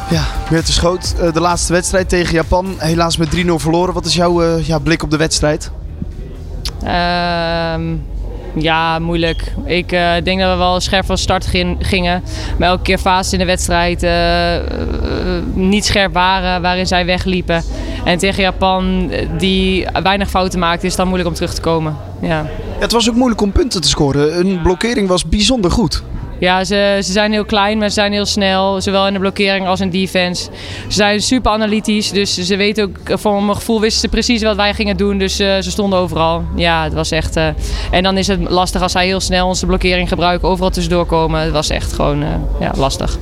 Ja, 0.09 0.23
Meerte 0.49 0.71
Schoot, 0.71 1.15
de 1.33 1.39
laatste 1.39 1.73
wedstrijd 1.73 2.09
tegen 2.09 2.33
Japan. 2.33 2.75
Helaas 2.77 3.17
met 3.17 3.35
3-0 3.35 3.39
verloren. 3.55 3.93
Wat 3.93 4.05
is 4.05 4.15
jouw 4.15 4.43
uh, 4.43 4.67
ja, 4.67 4.79
blik 4.79 5.03
op 5.03 5.11
de 5.11 5.17
wedstrijd? 5.17 5.71
Uh, 6.83 6.89
ja, 8.55 8.99
moeilijk. 8.99 9.53
Ik 9.65 9.91
uh, 9.91 10.13
denk 10.23 10.39
dat 10.39 10.51
we 10.51 10.57
wel 10.57 10.79
scherp 10.79 11.05
van 11.05 11.17
start 11.17 11.45
gingen. 11.79 12.23
Maar 12.57 12.67
elke 12.67 12.81
keer 12.81 12.97
fase 12.97 13.33
in 13.33 13.39
de 13.39 13.45
wedstrijd 13.45 14.03
uh, 14.03 14.55
uh, 14.55 14.61
niet 15.53 15.85
scherp 15.85 16.13
waren, 16.13 16.61
waarin 16.61 16.87
zij 16.87 17.05
wegliepen. 17.05 17.63
En 18.03 18.17
tegen 18.17 18.43
Japan, 18.43 19.11
die 19.37 19.87
weinig 20.03 20.29
fouten 20.29 20.59
maakte, 20.59 20.85
is 20.85 20.91
het 20.91 20.97
dan 20.97 21.07
moeilijk 21.07 21.29
om 21.29 21.35
terug 21.35 21.53
te 21.53 21.61
komen. 21.61 21.97
Ja. 22.21 22.27
ja. 22.27 22.45
het 22.79 22.91
was 22.91 23.09
ook 23.09 23.15
moeilijk 23.15 23.41
om 23.41 23.51
punten 23.51 23.81
te 23.81 23.87
scoren. 23.89 24.39
Een 24.39 24.61
blokkering 24.61 25.07
was 25.07 25.25
bijzonder 25.25 25.71
goed. 25.71 26.03
Ja, 26.39 26.63
ze, 26.63 26.99
ze 27.03 27.11
zijn 27.11 27.31
heel 27.31 27.45
klein, 27.45 27.77
maar 27.77 27.87
ze 27.87 27.93
zijn 27.93 28.11
heel 28.11 28.25
snel. 28.25 28.81
Zowel 28.81 29.07
in 29.07 29.13
de 29.13 29.19
blokkering 29.19 29.67
als 29.67 29.79
in 29.79 29.89
defense. 29.89 30.43
Ze 30.87 30.93
zijn 30.93 31.21
super 31.21 31.51
analytisch. 31.51 32.11
Dus 32.11 32.33
ze 32.33 32.55
weten 32.55 32.83
ook, 32.83 33.19
voor 33.19 33.43
mijn 33.43 33.57
gevoel 33.57 33.81
wisten 33.81 34.01
ze 34.01 34.07
precies 34.07 34.43
wat 34.43 34.55
wij 34.55 34.73
gingen 34.73 34.97
doen. 34.97 35.17
Dus 35.17 35.39
uh, 35.39 35.57
ze 35.59 35.71
stonden 35.71 35.99
overal. 35.99 36.43
Ja, 36.55 36.83
het 36.83 36.93
was 36.93 37.11
echt... 37.11 37.37
Uh, 37.37 37.47
en 37.91 38.03
dan 38.03 38.17
is 38.17 38.27
het 38.27 38.49
lastig 38.49 38.81
als 38.81 38.91
zij 38.91 39.05
heel 39.05 39.19
snel 39.19 39.47
onze 39.47 39.65
blokkering 39.65 40.07
gebruiken. 40.07 40.47
Overal 40.47 40.69
tussendoor 40.69 41.05
komen. 41.05 41.41
Het 41.41 41.51
was 41.51 41.69
echt 41.69 41.93
gewoon 41.93 42.21
uh, 42.21 42.27
ja, 42.59 42.71
lastig. 42.75 43.17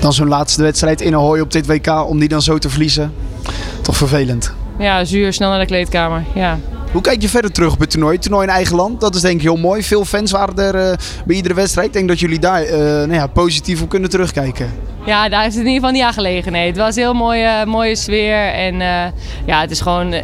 Dan 0.00 0.12
zo'n 0.12 0.28
laatste 0.28 0.62
wedstrijd 0.62 1.00
in 1.00 1.14
Ahoy 1.14 1.40
op 1.40 1.52
dit 1.52 1.66
WK. 1.66 2.08
Om 2.08 2.18
die 2.18 2.28
dan 2.28 2.42
zo 2.42 2.58
te 2.58 2.68
verliezen. 2.70 3.14
Toch 3.82 3.96
vervelend. 3.96 4.52
Ja, 4.78 5.04
zuur. 5.04 5.32
Snel 5.32 5.50
naar 5.50 5.60
de 5.60 5.66
kleedkamer. 5.66 6.24
Ja. 6.34 6.58
Hoe 6.94 7.02
kijk 7.02 7.22
je 7.22 7.28
verder 7.28 7.52
terug 7.52 7.72
op 7.72 7.80
het 7.80 7.90
toernooi? 7.90 8.18
Toernooi 8.18 8.46
in 8.46 8.52
eigen 8.52 8.76
land, 8.76 9.00
dat 9.00 9.14
is 9.14 9.20
denk 9.20 9.34
ik 9.34 9.42
heel 9.42 9.56
mooi. 9.56 9.82
Veel 9.82 10.04
fans 10.04 10.30
waren 10.30 10.58
er 10.58 10.74
uh, 10.74 10.96
bij 11.24 11.36
iedere 11.36 11.54
wedstrijd. 11.54 11.86
Ik 11.86 11.92
denk 11.92 12.08
dat 12.08 12.20
jullie 12.20 12.38
daar 12.38 12.64
uh, 12.64 12.70
nou 12.78 13.12
ja, 13.12 13.26
positief 13.26 13.82
op 13.82 13.88
kunnen 13.88 14.10
terugkijken. 14.10 14.70
Ja, 15.06 15.28
daar 15.28 15.46
is 15.46 15.54
het 15.54 15.64
in 15.64 15.70
ieder 15.70 15.74
geval 15.74 15.90
niet 15.90 16.02
aan 16.02 16.12
gelegen. 16.12 16.52
Nee. 16.52 16.66
Het 16.66 16.76
was 16.76 16.96
een 16.96 17.02
heel 17.02 17.14
mooie, 17.14 17.66
mooie 17.66 17.96
sfeer. 17.96 18.52
En 18.52 18.74
ja, 19.46 19.60
het 19.60 19.70
is 19.70 19.80
gewoon 19.80 20.14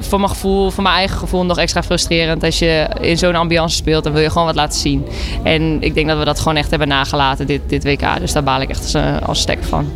voor 0.00 0.18
mijn 0.18 0.30
gevoel, 0.30 0.70
voor 0.70 0.82
mijn 0.82 0.94
eigen 0.94 1.18
gevoel 1.18 1.44
nog 1.44 1.58
extra 1.58 1.82
frustrerend. 1.82 2.44
Als 2.44 2.58
je 2.58 2.88
in 3.00 3.18
zo'n 3.18 3.34
ambiance 3.34 3.76
speelt, 3.76 4.04
dan 4.04 4.12
wil 4.12 4.22
je 4.22 4.30
gewoon 4.30 4.46
wat 4.46 4.54
laten 4.54 4.78
zien. 4.78 5.06
En 5.42 5.82
ik 5.82 5.94
denk 5.94 6.08
dat 6.08 6.18
we 6.18 6.24
dat 6.24 6.38
gewoon 6.38 6.56
echt 6.56 6.70
hebben 6.70 6.88
nagelaten, 6.88 7.46
dit, 7.46 7.60
dit 7.66 7.84
WK. 7.84 8.18
Dus 8.20 8.32
daar 8.32 8.42
baal 8.42 8.60
ik 8.60 8.68
echt 8.68 8.82
als, 8.82 8.94
als 9.26 9.40
stekker 9.40 9.66
van. 9.66 9.92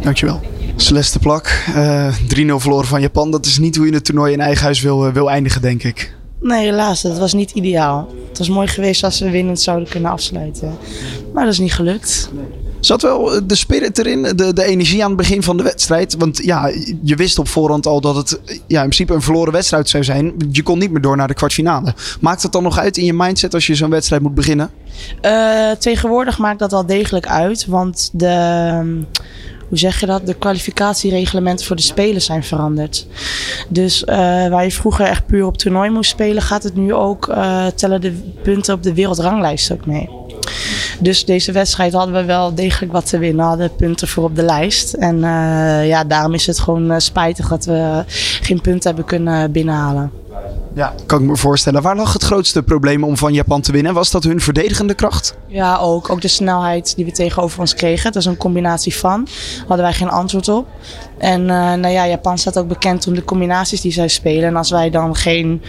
Dankjewel. 0.00 0.40
Celeste 0.76 1.18
Plak, 1.18 1.64
uh, 1.76 2.14
3-0 2.28 2.60
verloren 2.60 2.86
van 2.86 3.00
Japan. 3.00 3.30
Dat 3.30 3.46
is 3.46 3.58
niet 3.58 3.76
hoe 3.76 3.86
je 3.86 3.94
het 3.94 4.04
toernooi 4.04 4.32
in 4.32 4.40
eigen 4.40 4.64
huis 4.64 4.80
wil, 4.80 5.12
wil 5.12 5.30
eindigen, 5.30 5.60
denk 5.60 5.82
ik. 5.82 6.14
Nee, 6.40 6.64
helaas. 6.64 7.02
Dat 7.02 7.18
was 7.18 7.32
niet 7.32 7.50
ideaal. 7.50 8.08
Het 8.28 8.38
was 8.38 8.48
mooi 8.48 8.66
geweest 8.66 9.04
als 9.04 9.20
we 9.20 9.30
winnend 9.30 9.60
zouden 9.60 9.88
kunnen 9.88 10.10
afsluiten. 10.10 10.76
Maar 11.32 11.44
dat 11.44 11.52
is 11.52 11.58
niet 11.58 11.74
gelukt. 11.74 12.30
Zat 12.80 13.02
wel 13.02 13.46
de 13.46 13.54
spirit 13.54 13.98
erin, 13.98 14.22
de, 14.22 14.52
de 14.52 14.64
energie 14.64 15.02
aan 15.02 15.08
het 15.08 15.16
begin 15.16 15.42
van 15.42 15.56
de 15.56 15.62
wedstrijd? 15.62 16.16
Want 16.18 16.44
ja, 16.44 16.70
je 17.02 17.14
wist 17.14 17.38
op 17.38 17.48
voorhand 17.48 17.86
al 17.86 18.00
dat 18.00 18.16
het 18.16 18.40
ja, 18.66 18.82
in 18.82 18.88
principe 18.88 19.14
een 19.14 19.22
verloren 19.22 19.52
wedstrijd 19.52 19.88
zou 19.88 20.04
zijn. 20.04 20.34
Je 20.50 20.62
kon 20.62 20.78
niet 20.78 20.90
meer 20.90 21.00
door 21.00 21.16
naar 21.16 21.28
de 21.28 21.34
kwartfinale. 21.34 21.94
Maakt 22.20 22.42
het 22.42 22.52
dan 22.52 22.62
nog 22.62 22.78
uit 22.78 22.96
in 22.96 23.04
je 23.04 23.12
mindset 23.12 23.54
als 23.54 23.66
je 23.66 23.74
zo'n 23.74 23.90
wedstrijd 23.90 24.22
moet 24.22 24.34
beginnen? 24.34 24.70
Uh, 25.22 25.70
tegenwoordig 25.70 26.38
maakt 26.38 26.58
dat 26.58 26.70
wel 26.70 26.86
degelijk 26.86 27.26
uit. 27.26 27.66
Want 27.66 28.10
de 28.12 29.04
hoe 29.74 29.82
zeg 29.82 30.00
je 30.00 30.06
dat? 30.06 30.26
De 30.26 30.34
kwalificatiereglementen 30.34 31.66
voor 31.66 31.76
de 31.76 31.82
spelen 31.82 32.22
zijn 32.22 32.44
veranderd. 32.44 33.06
Dus 33.68 34.02
uh, 34.02 34.16
waar 34.48 34.64
je 34.64 34.70
vroeger 34.70 35.06
echt 35.06 35.26
puur 35.26 35.46
op 35.46 35.56
toernooi 35.56 35.90
moest 35.90 36.10
spelen, 36.10 36.42
gaat 36.42 36.62
het 36.62 36.76
nu 36.76 36.94
ook 36.94 37.28
uh, 37.28 37.66
tellen 37.66 38.00
de 38.00 38.12
punten 38.42 38.74
op 38.74 38.82
de 38.82 38.94
wereldranglijst 38.94 39.72
ook 39.72 39.86
mee. 39.86 40.08
Dus 41.00 41.24
deze 41.24 41.52
wedstrijd 41.52 41.92
hadden 41.92 42.14
we 42.14 42.24
wel 42.24 42.54
degelijk 42.54 42.92
wat 42.92 43.08
te 43.08 43.18
winnen. 43.18 43.44
Hadden 43.44 43.76
punten 43.76 44.08
voor 44.08 44.24
op 44.24 44.36
de 44.36 44.42
lijst. 44.42 44.92
En 44.92 45.16
uh, 45.16 45.86
ja, 45.86 46.04
daarom 46.04 46.34
is 46.34 46.46
het 46.46 46.58
gewoon 46.58 47.00
spijtig 47.00 47.48
dat 47.48 47.64
we 47.64 48.04
geen 48.40 48.60
punten 48.60 48.86
hebben 48.86 49.04
kunnen 49.04 49.52
binnenhalen. 49.52 50.10
Ja, 50.74 50.94
kan 51.06 51.20
ik 51.22 51.26
me 51.28 51.36
voorstellen. 51.36 51.82
Waar 51.82 51.96
lag 51.96 52.12
het 52.12 52.22
grootste 52.22 52.62
probleem 52.62 53.04
om 53.04 53.16
van 53.16 53.32
Japan 53.32 53.60
te 53.60 53.72
winnen? 53.72 53.94
Was 53.94 54.10
dat 54.10 54.24
hun 54.24 54.40
verdedigende 54.40 54.94
kracht? 54.94 55.34
Ja, 55.46 55.76
ook. 55.76 56.10
Ook 56.10 56.20
de 56.20 56.28
snelheid 56.28 56.96
die 56.96 57.04
we 57.04 57.12
tegenover 57.12 57.60
ons 57.60 57.74
kregen. 57.74 58.12
Dat 58.12 58.22
is 58.22 58.28
een 58.28 58.36
combinatie 58.36 58.94
van. 58.94 59.28
Hadden 59.58 59.86
wij 59.86 59.94
geen 59.94 60.08
antwoord 60.08 60.48
op. 60.48 60.66
En 61.18 61.40
uh, 61.40 61.46
nou 61.48 61.88
ja, 61.88 62.06
Japan 62.06 62.38
staat 62.38 62.58
ook 62.58 62.68
bekend 62.68 63.06
om 63.06 63.14
de 63.14 63.24
combinaties 63.24 63.80
die 63.80 63.92
zij 63.92 64.08
spelen. 64.08 64.48
En 64.48 64.56
als 64.56 64.70
wij 64.70 64.90
dan 64.90 65.16
geen... 65.16 65.62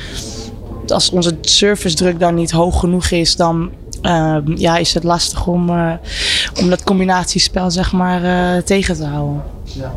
Als 0.88 1.10
onze 1.10 1.38
service 1.42 1.96
druk 1.96 2.20
dan 2.20 2.36
niet 2.36 2.52
hoog 2.52 2.80
genoeg 2.80 3.10
is, 3.10 3.36
dan 3.36 3.72
uh, 4.06 4.38
ja, 4.56 4.78
is 4.78 4.94
het 4.94 5.04
lastig 5.04 5.48
om, 5.48 5.70
uh, 5.70 5.92
om 6.62 6.70
dat 6.70 6.84
combinatiespel 6.84 7.72
zeg 7.72 7.92
maar, 7.92 8.24
uh, 8.24 8.62
tegen 8.62 8.96
te 8.96 9.06
houden. 9.06 9.44
Ja. 9.64 9.94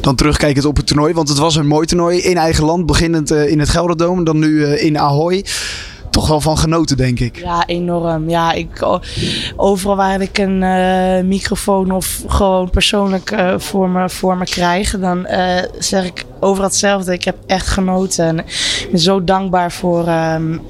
Dan 0.00 0.14
terugkijkend 0.14 0.64
op 0.64 0.76
het 0.76 0.86
toernooi, 0.86 1.14
want 1.14 1.28
het 1.28 1.38
was 1.38 1.56
een 1.56 1.66
mooi 1.66 1.86
toernooi 1.86 2.18
in 2.18 2.36
eigen 2.36 2.64
land, 2.64 2.86
beginnend 2.86 3.30
in 3.30 3.58
het 3.58 3.68
Gelderdoom, 3.68 4.24
dan 4.24 4.38
nu 4.38 4.64
in 4.64 4.98
Ahoy 4.98 5.44
toch 6.16 6.28
wel 6.28 6.40
van 6.40 6.58
genoten, 6.58 6.96
denk 6.96 7.20
ik. 7.20 7.38
Ja, 7.38 7.66
enorm. 7.66 8.28
Ja, 8.28 8.52
ik, 8.52 8.86
overal 9.56 9.96
waar 9.96 10.20
ik 10.20 10.38
een 10.38 10.62
uh, 10.62 11.28
microfoon 11.28 11.90
of 11.90 12.22
gewoon 12.26 12.70
persoonlijk 12.70 13.30
uh, 13.30 13.54
voor, 13.58 13.88
me, 13.88 14.08
voor 14.08 14.36
me 14.36 14.44
krijg, 14.44 14.98
dan 14.98 15.26
uh, 15.30 15.62
zeg 15.78 16.04
ik 16.04 16.24
overal 16.40 16.68
hetzelfde. 16.68 17.12
Ik 17.12 17.24
heb 17.24 17.36
echt 17.46 17.66
genoten. 17.66 18.26
En 18.26 18.38
ik 18.38 18.88
ben 18.90 19.00
zo 19.00 19.24
dankbaar 19.24 19.72
voor. 19.72 20.08
Um, 20.08 20.60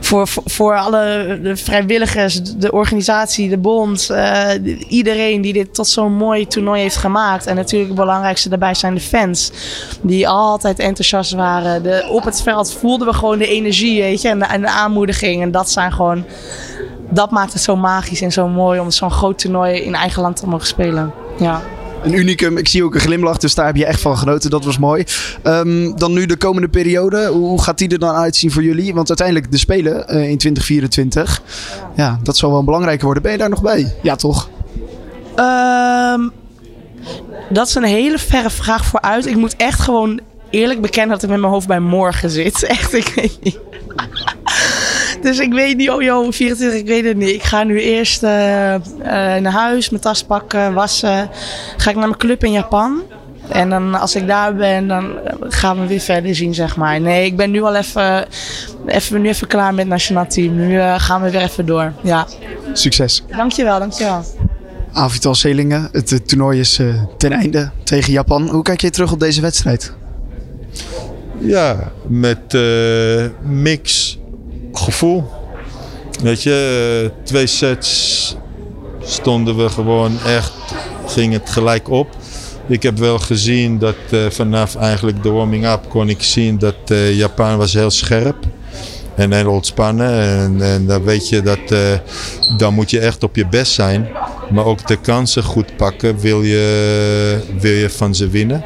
voor, 0.00 0.28
voor, 0.44 0.76
alle 0.76 1.38
de 1.42 1.56
vrijwilligers, 1.56 2.42
de 2.42 2.72
organisatie, 2.72 3.48
de 3.48 3.58
bond, 3.58 4.08
uh, 4.10 4.48
iedereen 4.88 5.40
die 5.40 5.52
dit 5.52 5.74
tot 5.74 5.88
zo'n 5.88 6.12
mooi 6.12 6.46
toernooi 6.46 6.80
heeft 6.80 6.96
gemaakt. 6.96 7.46
En 7.46 7.56
natuurlijk 7.56 7.90
het 7.90 8.00
belangrijkste 8.00 8.48
daarbij 8.48 8.74
zijn 8.74 8.94
de 8.94 9.00
fans, 9.00 9.52
die 10.00 10.28
altijd 10.28 10.78
enthousiast 10.78 11.32
waren. 11.32 11.82
De, 11.82 12.06
op 12.10 12.24
het 12.24 12.42
veld 12.42 12.72
voelden 12.72 13.06
we 13.06 13.14
gewoon 13.14 13.38
de 13.38 13.48
energie, 13.48 14.02
weet 14.02 14.22
je, 14.22 14.28
en 14.28 14.38
de, 14.38 14.44
en 14.44 14.60
de 14.60 14.70
aanmoediging. 14.70 15.42
En 15.42 15.50
dat 15.50 15.70
zijn 15.70 15.92
gewoon, 15.92 16.24
dat 17.10 17.30
maakt 17.30 17.52
het 17.52 17.62
zo 17.62 17.76
magisch 17.76 18.20
en 18.20 18.32
zo 18.32 18.48
mooi 18.48 18.80
om 18.80 18.90
zo'n 18.90 19.10
groot 19.10 19.38
toernooi 19.38 19.80
in 19.80 19.94
eigen 19.94 20.22
land 20.22 20.36
te 20.36 20.46
mogen 20.46 20.66
spelen. 20.66 21.12
Ja 21.38 21.62
een 22.02 22.14
unicum. 22.14 22.56
Ik 22.56 22.68
zie 22.68 22.84
ook 22.84 22.94
een 22.94 23.00
glimlach, 23.00 23.38
dus 23.38 23.54
daar 23.54 23.66
heb 23.66 23.76
je 23.76 23.86
echt 23.86 24.00
van 24.00 24.18
genoten. 24.18 24.50
Dat 24.50 24.64
was 24.64 24.78
mooi. 24.78 25.04
Um, 25.44 25.98
dan 25.98 26.12
nu 26.12 26.26
de 26.26 26.36
komende 26.36 26.68
periode. 26.68 27.26
Hoe 27.26 27.62
gaat 27.62 27.78
die 27.78 27.88
er 27.88 27.98
dan 27.98 28.14
uitzien 28.14 28.50
voor 28.50 28.62
jullie? 28.62 28.94
Want 28.94 29.08
uiteindelijk 29.08 29.50
de 29.50 29.58
Spelen 29.58 29.92
uh, 29.92 30.28
in 30.28 30.38
2024. 30.38 31.42
Ja, 31.96 32.20
dat 32.22 32.36
zal 32.36 32.50
wel 32.50 32.64
belangrijker 32.64 33.04
worden. 33.04 33.22
Ben 33.22 33.32
je 33.32 33.38
daar 33.38 33.48
nog 33.48 33.62
bij? 33.62 33.94
Ja, 34.02 34.16
toch? 34.16 34.48
Um, 35.36 36.32
dat 37.48 37.68
is 37.68 37.74
een 37.74 37.82
hele 37.82 38.18
verre 38.18 38.50
vraag 38.50 38.84
vooruit. 38.84 39.26
Ik 39.26 39.36
moet 39.36 39.56
echt 39.56 39.80
gewoon 39.80 40.20
eerlijk 40.50 40.80
bekennen 40.80 41.10
dat 41.10 41.22
ik 41.22 41.28
met 41.28 41.40
mijn 41.40 41.52
hoofd 41.52 41.66
bij 41.66 41.80
morgen 41.80 42.30
zit. 42.30 42.62
Echt, 42.76 42.94
ik 42.94 43.12
weet 43.14 43.38
niet. 43.42 43.58
Dus 45.30 45.38
ik 45.38 45.52
weet 45.52 45.76
niet, 45.76 45.90
oh 45.90 46.02
joh, 46.02 46.32
24, 46.32 46.78
ik 46.78 46.86
weet 46.86 47.04
het 47.04 47.16
niet. 47.16 47.28
Ik 47.28 47.42
ga 47.42 47.62
nu 47.62 47.80
eerst 47.80 48.22
uh, 48.22 48.30
uh, 48.30 48.80
naar 49.04 49.52
huis, 49.52 49.90
mijn 49.90 50.02
tas 50.02 50.24
pakken, 50.24 50.74
wassen. 50.74 51.30
Ga 51.76 51.90
ik 51.90 51.96
naar 51.96 52.06
mijn 52.06 52.18
club 52.18 52.44
in 52.44 52.52
Japan. 52.52 53.02
En 53.48 53.70
dan 53.70 53.94
als 53.94 54.14
ik 54.14 54.26
daar 54.26 54.54
ben, 54.54 54.88
dan 54.88 55.12
gaan 55.40 55.80
we 55.80 55.86
weer 55.86 56.00
verder 56.00 56.34
zien, 56.34 56.54
zeg 56.54 56.76
maar. 56.76 57.00
Nee, 57.00 57.24
ik 57.24 57.36
ben 57.36 57.50
nu 57.50 57.62
al 57.62 57.74
even, 57.74 58.26
even, 58.86 59.20
nu 59.20 59.28
even 59.28 59.46
klaar 59.46 59.70
met 59.70 59.78
het 59.78 59.88
nationaal 59.88 60.26
team. 60.26 60.56
Nu 60.56 60.74
uh, 60.74 60.94
gaan 60.98 61.22
we 61.22 61.30
weer 61.30 61.40
even 61.40 61.66
door, 61.66 61.92
ja. 62.02 62.26
Succes. 62.72 63.24
Dankjewel, 63.36 63.78
dankjewel. 63.78 64.24
Avital 64.92 65.34
Selingen, 65.34 65.88
het, 65.92 66.10
het 66.10 66.28
toernooi 66.28 66.60
is 66.60 66.78
uh, 66.78 67.02
ten 67.16 67.32
einde 67.32 67.70
tegen 67.84 68.12
Japan. 68.12 68.48
Hoe 68.48 68.62
kijk 68.62 68.80
je 68.80 68.90
terug 68.90 69.12
op 69.12 69.20
deze 69.20 69.40
wedstrijd? 69.40 69.92
Ja, 71.38 71.92
met 72.06 72.54
uh, 72.54 73.24
mix 73.42 74.18
gevoel. 74.80 75.24
Weet 76.22 76.42
je, 76.42 77.10
twee 77.24 77.46
sets 77.46 78.36
stonden 79.02 79.56
we 79.56 79.68
gewoon 79.68 80.18
echt, 80.26 80.52
ging 81.06 81.32
het 81.32 81.50
gelijk 81.50 81.90
op. 81.90 82.08
Ik 82.66 82.82
heb 82.82 82.98
wel 82.98 83.18
gezien 83.18 83.78
dat 83.78 83.96
uh, 84.10 84.26
vanaf 84.30 84.76
eigenlijk 84.76 85.22
de 85.22 85.30
warming-up 85.30 85.88
kon 85.88 86.08
ik 86.08 86.22
zien 86.22 86.58
dat 86.58 86.74
uh, 86.92 87.16
Japan 87.16 87.56
was 87.56 87.72
heel 87.72 87.90
scherp 87.90 88.36
en 89.14 89.32
heel 89.32 89.50
ontspannen. 89.50 90.10
En, 90.20 90.62
en 90.62 90.86
dan 90.86 91.02
weet 91.02 91.28
je 91.28 91.42
dat 91.42 91.58
dan 92.56 92.74
moet 92.74 92.90
je 92.90 93.00
echt 93.00 93.22
op 93.22 93.36
je 93.36 93.46
best 93.46 93.72
zijn. 93.72 94.08
Maar 94.50 94.64
ook 94.64 94.86
de 94.86 94.96
kansen 94.96 95.42
goed 95.42 95.76
pakken 95.76 96.18
wil 96.18 96.42
je, 96.42 97.38
wil 97.58 97.72
je 97.72 97.90
van 97.90 98.14
ze 98.14 98.28
winnen. 98.28 98.64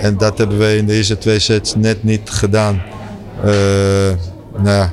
en 0.00 0.16
dat 0.16 0.38
hebben 0.38 0.58
we 0.58 0.76
in 0.76 0.86
de 0.86 0.94
eerste 0.94 1.18
twee 1.18 1.38
sets 1.38 1.74
net 1.74 2.04
niet 2.04 2.30
gedaan 2.30 2.82
nou, 4.62 4.88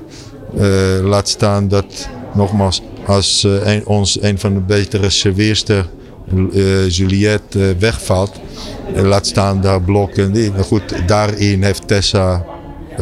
uh, 0.55 1.07
laat 1.07 1.27
staan 1.27 1.67
dat 1.67 2.09
nogmaals, 2.33 2.81
als 3.05 3.43
uh, 3.43 3.73
een, 3.73 3.85
ons 3.85 4.21
een 4.21 4.39
van 4.39 4.53
de 4.53 4.59
betere 4.59 5.09
serveerster, 5.09 5.85
uh, 6.33 6.89
Juliette, 6.89 7.75
wegvalt, 7.79 8.39
laat 8.95 9.27
staan 9.27 9.61
daar 9.61 9.81
blokken. 9.81 10.53
Goed, 10.63 11.07
daarin 11.07 11.63
heeft 11.63 11.87
Tessa 11.87 12.45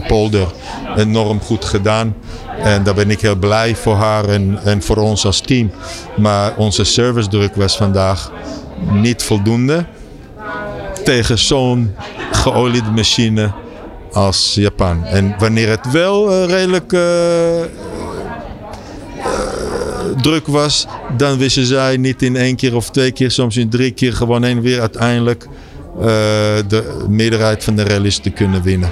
Polder 0.08 0.48
enorm 0.96 1.40
goed 1.40 1.66
gedaan. 1.66 2.16
En 2.60 2.84
daar 2.84 2.94
ben 2.94 3.10
ik 3.10 3.22
heel 3.22 3.36
blij 3.36 3.76
voor 3.76 3.96
haar 3.96 4.26
en, 4.26 4.60
en 4.64 4.82
voor 4.82 4.98
ons 4.98 5.26
als 5.26 5.40
team. 5.40 5.72
Maar 6.18 6.58
onze 6.58 6.84
service 6.84 7.30
druk 7.30 7.56
was 7.56 7.78
vandaag 7.78 8.32
niet 8.92 9.24
voldoende. 9.24 9.86
Tegen 11.04 11.38
zo'n 11.38 11.96
geoliede 12.32 12.92
machine 12.92 13.52
als 14.14 14.54
Japan. 14.56 15.06
En 15.06 15.36
wanneer 15.40 15.70
het 15.70 15.92
wel 15.92 16.32
uh, 16.32 16.46
redelijk 16.46 16.92
uh, 16.92 17.60
uh, 17.60 17.66
druk 20.22 20.48
was, 20.48 20.88
dan 21.18 21.38
wisten 21.38 21.66
zij 21.66 21.98
niet 21.98 22.22
in 22.22 22.36
één 22.36 22.56
keer 22.56 22.76
of 22.76 22.90
twee 22.90 23.12
keer, 23.12 23.32
soms 23.32 23.58
in 23.58 23.70
drie 23.70 23.92
keer 23.92 24.14
gewoon 24.14 24.44
één 24.44 24.62
weer 24.62 24.80
uiteindelijk 24.80 25.48
de 26.68 27.06
meerderheid 27.10 27.64
van 27.64 27.76
de 27.76 27.84
rallies 27.84 28.18
te 28.18 28.30
kunnen 28.30 28.62
winnen. 28.62 28.90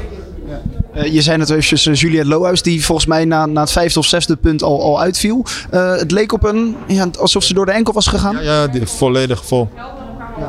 je 1.11 1.21
zei 1.21 1.37
net 1.37 1.49
eventjes 1.49 2.01
Juliette 2.01 2.29
Lohuis, 2.29 2.61
die 2.61 2.85
volgens 2.85 3.07
mij 3.07 3.25
na, 3.25 3.45
na 3.45 3.61
het 3.61 3.71
vijfde 3.71 3.99
of 3.99 4.05
zesde 4.05 4.35
punt 4.35 4.63
al, 4.63 4.81
al 4.81 5.01
uitviel. 5.01 5.45
het 5.71 6.11
leek 6.11 6.33
op 6.33 6.43
een, 6.43 6.75
ja, 6.87 7.09
alsof 7.19 7.43
ze 7.43 7.53
door 7.53 7.65
de 7.65 7.71
enkel 7.71 7.93
was 7.93 8.07
gegaan. 8.07 8.35
Ja, 8.35 8.41
ja 8.41 8.67
die, 8.67 8.87
volledig 8.87 9.45
vol. 9.45 9.69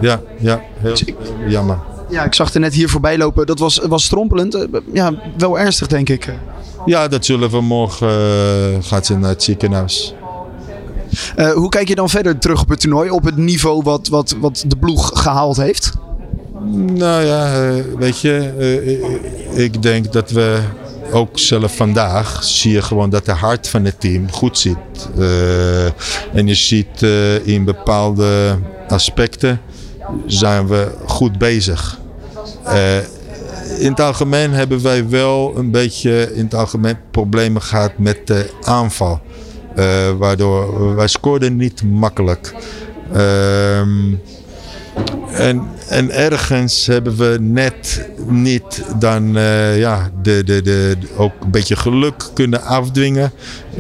Ja, 0.01 0.21
ja 0.39 0.61
heel, 0.81 0.93
ik, 1.05 1.17
jammer. 1.47 1.79
Ja, 2.13 2.25
ik 2.25 2.35
zag 2.35 2.55
er 2.55 2.61
net 2.61 2.75
hier 2.75 2.89
voorbij 2.89 3.19
lopen. 3.19 3.47
Dat 3.47 3.59
was, 3.59 3.79
was 3.79 4.05
strompelend. 4.05 4.55
Eh, 4.55 4.63
ja, 4.93 5.13
wel 5.37 5.59
ernstig, 5.59 5.87
denk 5.87 6.09
ik. 6.09 6.35
Ja, 6.87 7.09
dat 7.09 7.25
zullen 7.25 7.51
we 7.51 7.61
morgen. 7.61 8.09
Uh, 8.09 8.77
gaat 8.81 9.07
ze 9.07 9.19
naar 9.19 9.31
het 9.31 9.43
ziekenhuis. 9.43 10.15
Uh, 11.37 11.53
hoe 11.53 11.69
kijk 11.69 11.89
je 11.89 11.95
dan 11.95 12.09
verder 12.09 12.39
terug 12.39 12.61
op 12.61 12.69
het 12.69 12.81
toernooi? 12.81 13.11
Op 13.11 13.25
het 13.25 13.37
niveau 13.37 13.83
wat, 13.83 14.09
wat, 14.09 14.37
wat 14.41 14.65
de 14.67 14.77
ploeg 14.77 15.11
gehaald 15.15 15.57
heeft? 15.57 15.93
Nou 16.77 17.25
ja, 17.25 17.71
uh, 17.71 17.85
weet 17.99 18.21
je, 18.21 19.51
ik 19.55 19.83
denk 19.83 20.13
dat 20.13 20.31
we 20.31 20.61
ook 21.13 21.39
zelf 21.39 21.77
vandaag 21.77 22.45
zie 22.45 22.73
je 22.73 22.83
gewoon 22.83 23.11
dat 23.11 23.25
de 23.25 23.33
hart 23.33 23.69
van 23.69 23.85
het 23.85 24.01
team 24.01 24.33
goed 24.33 24.59
zit. 24.59 25.09
en 26.33 26.47
je 26.47 26.55
ziet 26.55 27.03
in 27.45 27.65
bepaalde 27.65 28.59
aspecten 28.89 29.61
zijn 30.27 30.67
we 30.67 30.95
goed 31.07 31.39
bezig. 31.39 32.01
Uh, 32.67 32.97
in 33.79 33.91
het 33.91 34.01
algemeen 34.01 34.53
hebben 34.53 34.83
wij 34.83 35.09
wel 35.09 35.53
een 35.57 35.71
beetje 35.71 36.35
in 36.35 36.45
het 36.45 36.55
algemeen 36.55 36.97
problemen 37.11 37.63
gehad 37.63 37.93
met 37.99 38.27
de 38.27 38.51
aanval. 38.63 39.21
Uh, 39.77 40.11
waardoor 40.19 40.95
wij 40.95 41.09
scoorden 41.09 41.57
niet 41.57 41.83
makkelijk. 41.83 42.55
Um, 43.17 44.21
en, 45.33 45.63
en 45.89 46.11
ergens 46.11 46.87
hebben 46.87 47.17
we 47.17 47.37
net 47.41 48.09
niet 48.27 48.85
dan 48.99 49.37
uh, 49.37 49.79
ja, 49.79 50.11
de, 50.23 50.45
de, 50.45 50.63
de, 50.63 50.97
ook 51.17 51.33
een 51.41 51.51
beetje 51.51 51.77
geluk 51.77 52.31
kunnen 52.35 52.63
afdwingen. 52.63 53.33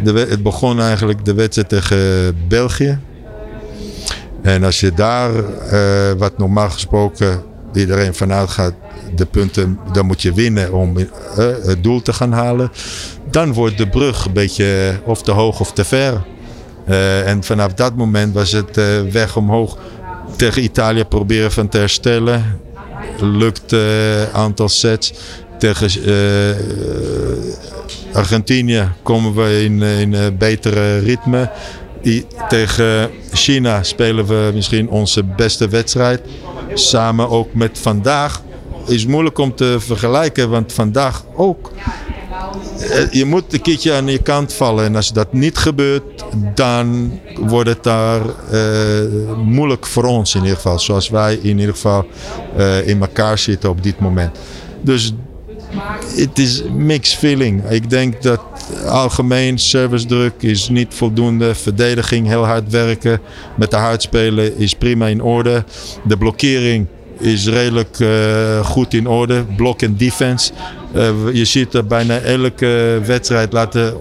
De, 0.02 0.12
het 0.12 0.42
begon 0.42 0.80
eigenlijk 0.80 1.24
de 1.24 1.34
wedstrijd 1.34 1.68
tegen 1.68 2.36
België. 2.48 2.98
En 4.42 4.64
als 4.64 4.80
je 4.80 4.92
daar, 4.92 5.30
wat 6.18 6.38
normaal 6.38 6.70
gesproken 6.70 7.42
iedereen 7.76 8.14
vanuit 8.14 8.50
gaat, 8.50 8.74
de 9.14 9.26
punten, 9.26 9.78
dan 9.92 10.06
moet 10.06 10.22
je 10.22 10.32
winnen 10.32 10.72
om 10.72 10.98
uh, 10.98 11.06
het 11.62 11.82
doel 11.82 12.02
te 12.02 12.12
gaan 12.12 12.32
halen. 12.32 12.72
Dan 13.30 13.52
wordt 13.52 13.78
de 13.78 13.88
brug 13.88 14.24
een 14.24 14.32
beetje 14.32 15.00
of 15.04 15.22
te 15.22 15.30
hoog 15.30 15.60
of 15.60 15.72
te 15.72 15.84
ver. 15.84 16.22
Uh, 16.88 17.28
en 17.28 17.42
vanaf 17.42 17.74
dat 17.74 17.96
moment 17.96 18.34
was 18.34 18.52
het 18.52 18.80
weg 19.12 19.36
omhoog 19.36 19.78
tegen 20.36 20.62
Italië 20.62 21.04
proberen 21.04 21.52
van 21.52 21.68
te 21.68 21.78
herstellen. 21.78 22.60
Lukt 23.20 23.72
een 23.72 24.32
aantal 24.32 24.68
sets. 24.68 25.12
Tegen 25.58 25.90
Argentinië 28.12 28.88
komen 29.02 29.34
we 29.34 29.64
in 29.64 29.82
een 29.82 30.36
betere 30.38 30.98
ritme. 30.98 31.50
I, 32.04 32.26
tegen 32.48 33.10
China 33.32 33.82
spelen 33.82 34.26
we 34.26 34.50
misschien 34.54 34.88
onze 34.88 35.24
beste 35.24 35.68
wedstrijd. 35.68 36.20
Samen 36.74 37.28
ook 37.28 37.54
met 37.54 37.78
vandaag. 37.78 38.42
Is 38.86 39.06
moeilijk 39.06 39.38
om 39.38 39.54
te 39.54 39.76
vergelijken, 39.80 40.50
want 40.50 40.72
vandaag 40.72 41.24
ook. 41.36 41.70
Je 43.10 43.24
moet 43.24 43.52
een 43.52 43.60
keertje 43.60 43.92
aan 43.92 44.06
je 44.06 44.22
kant 44.22 44.52
vallen. 44.52 44.84
En 44.84 44.96
als 44.96 45.12
dat 45.12 45.32
niet 45.32 45.56
gebeurt, 45.56 46.24
dan 46.54 47.20
wordt 47.40 47.68
het 47.68 47.82
daar 47.82 48.20
uh, 48.52 49.32
moeilijk 49.44 49.86
voor 49.86 50.04
ons 50.04 50.34
in 50.34 50.40
ieder 50.40 50.56
geval. 50.56 50.78
Zoals 50.78 51.08
wij 51.08 51.34
in 51.34 51.58
ieder 51.58 51.74
geval 51.74 52.06
uh, 52.58 52.88
in 52.88 53.00
elkaar 53.00 53.38
zitten 53.38 53.70
op 53.70 53.82
dit 53.82 54.00
moment. 54.00 54.38
Dus 54.80 55.14
het 56.16 56.38
is 56.38 56.62
mixed 56.72 57.18
feeling. 57.18 57.68
Ik 57.68 57.90
denk 57.90 58.22
dat 58.22 58.40
algemeen 58.86 59.58
service 59.58 60.06
druk 60.06 60.32
is 60.38 60.68
niet 60.68 60.94
voldoende. 60.94 61.54
Verdediging 61.54 62.26
heel 62.26 62.44
hard 62.44 62.70
werken. 62.70 63.20
Met 63.56 63.70
de 63.70 63.76
hard 63.76 64.02
spelen 64.02 64.56
is 64.56 64.74
prima 64.74 65.06
in 65.06 65.22
orde. 65.22 65.64
De 66.04 66.16
blokkering 66.16 66.86
is 67.18 67.46
redelijk 67.46 67.98
uh, 67.98 68.64
goed 68.64 68.94
in 68.94 69.06
orde. 69.06 69.44
Blok 69.56 69.82
en 69.82 69.96
defense. 69.96 70.52
Uh, 70.94 71.10
je 71.32 71.44
ziet 71.44 71.74
er 71.74 71.86
bijna 71.86 72.18
elke 72.18 73.00
wedstrijd 73.06 73.52
laten, 73.52 73.94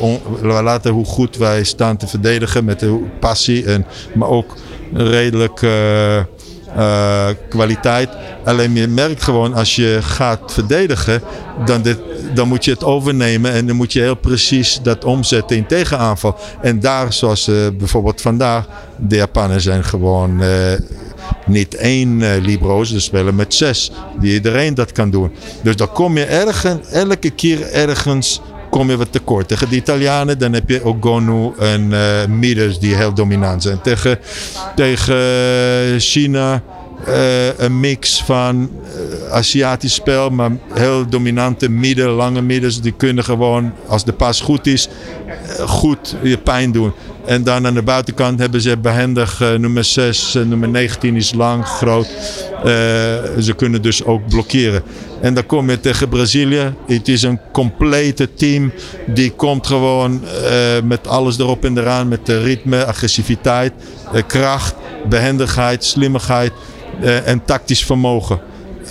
on, 0.00 0.20
laten 0.42 0.92
hoe 0.92 1.04
goed 1.04 1.36
wij 1.36 1.64
staan 1.64 1.96
te 1.96 2.06
verdedigen 2.06 2.64
met 2.64 2.80
de 2.80 3.04
passie. 3.20 3.64
En, 3.64 3.86
maar 4.14 4.28
ook 4.28 4.56
redelijk 4.92 5.60
uh, 6.76 7.28
kwaliteit. 7.48 8.08
Alleen 8.44 8.74
je 8.74 8.86
merkt 8.86 9.22
gewoon 9.22 9.54
als 9.54 9.76
je 9.76 9.98
gaat 10.02 10.52
verdedigen, 10.52 11.20
dan, 11.64 11.82
dit, 11.82 11.98
dan 12.34 12.48
moet 12.48 12.64
je 12.64 12.70
het 12.70 12.84
overnemen 12.84 13.52
en 13.52 13.66
dan 13.66 13.76
moet 13.76 13.92
je 13.92 14.00
heel 14.00 14.16
precies 14.16 14.80
dat 14.82 15.04
omzetten 15.04 15.56
in 15.56 15.66
tegenaanval. 15.66 16.36
En 16.62 16.80
daar, 16.80 17.12
zoals 17.12 17.48
uh, 17.48 17.56
bijvoorbeeld 17.78 18.20
vandaag, 18.20 18.66
de 18.96 19.16
Japanen 19.16 19.60
zijn 19.60 19.84
gewoon 19.84 20.42
uh, 20.42 20.48
niet 21.46 21.74
één 21.74 22.40
Libro's, 22.40 22.88
ze 22.88 23.00
spelen 23.00 23.34
met 23.34 23.54
zes, 23.54 23.92
die 24.20 24.32
iedereen 24.32 24.74
dat 24.74 24.92
kan 24.92 25.10
doen. 25.10 25.32
Dus 25.62 25.76
dan 25.76 25.92
kom 25.92 26.16
je 26.16 26.24
elke 26.90 27.30
keer 27.30 27.72
ergens 27.72 28.40
kom 28.70 28.90
je 28.90 28.96
wat 28.96 29.12
tekort. 29.12 29.48
Tegen 29.48 29.68
de 29.68 29.76
Italianen 29.76 30.38
dan 30.38 30.52
heb 30.52 30.68
je 30.68 30.84
ook 30.84 31.04
Gonu 31.04 31.52
en 31.58 31.90
uh, 32.40 32.78
die 32.80 32.94
heel 32.94 33.14
dominant 33.14 33.62
zijn. 33.62 33.80
Tegen, 33.80 34.18
tegen 34.74 36.00
China 36.00 36.62
uh, 37.08 37.58
een 37.58 37.80
mix 37.80 38.22
van 38.22 38.70
uh, 39.30 39.32
Aziatisch 39.32 39.94
spel, 39.94 40.30
maar 40.30 40.50
heel 40.72 41.08
dominante 41.08 41.70
midden, 41.70 42.08
lange 42.08 42.42
middens. 42.42 42.80
Die 42.80 42.92
kunnen 42.92 43.24
gewoon, 43.24 43.72
als 43.86 44.04
de 44.04 44.12
pas 44.12 44.40
goed 44.40 44.66
is, 44.66 44.88
goed 45.66 46.16
je 46.22 46.38
pijn 46.38 46.72
doen. 46.72 46.92
En 47.26 47.44
dan 47.44 47.66
aan 47.66 47.74
de 47.74 47.82
buitenkant 47.82 48.38
hebben 48.38 48.60
ze 48.60 48.78
behendig 48.78 49.40
nummer 49.40 49.84
6, 49.84 50.32
nummer 50.32 50.68
19 50.68 51.16
is 51.16 51.34
lang, 51.34 51.66
groot. 51.66 52.08
ze 53.40 53.52
kunnen 53.56 53.82
dus 53.82 54.04
ook 54.04 54.28
blokkeren. 54.28 54.82
En 55.20 55.34
dan 55.34 55.46
kom 55.46 55.70
je 55.70 55.80
tegen 55.80 56.08
Brazilië. 56.08 56.74
Het 56.86 57.08
is 57.08 57.22
een 57.22 57.40
complete 57.52 58.34
team. 58.34 58.72
Die 59.06 59.30
komt 59.30 59.66
gewoon 59.66 60.20
met 60.84 61.06
alles 61.06 61.38
erop 61.38 61.64
en 61.64 61.78
eraan. 61.78 62.08
Met 62.08 62.26
de 62.26 62.42
ritme, 62.42 62.84
agressiviteit, 62.84 63.72
kracht, 64.26 64.74
behendigheid, 65.08 65.84
slimmigheid. 65.84 66.52
Uh, 67.02 67.28
en 67.28 67.44
tactisch 67.44 67.84
vermogen. 67.84 68.40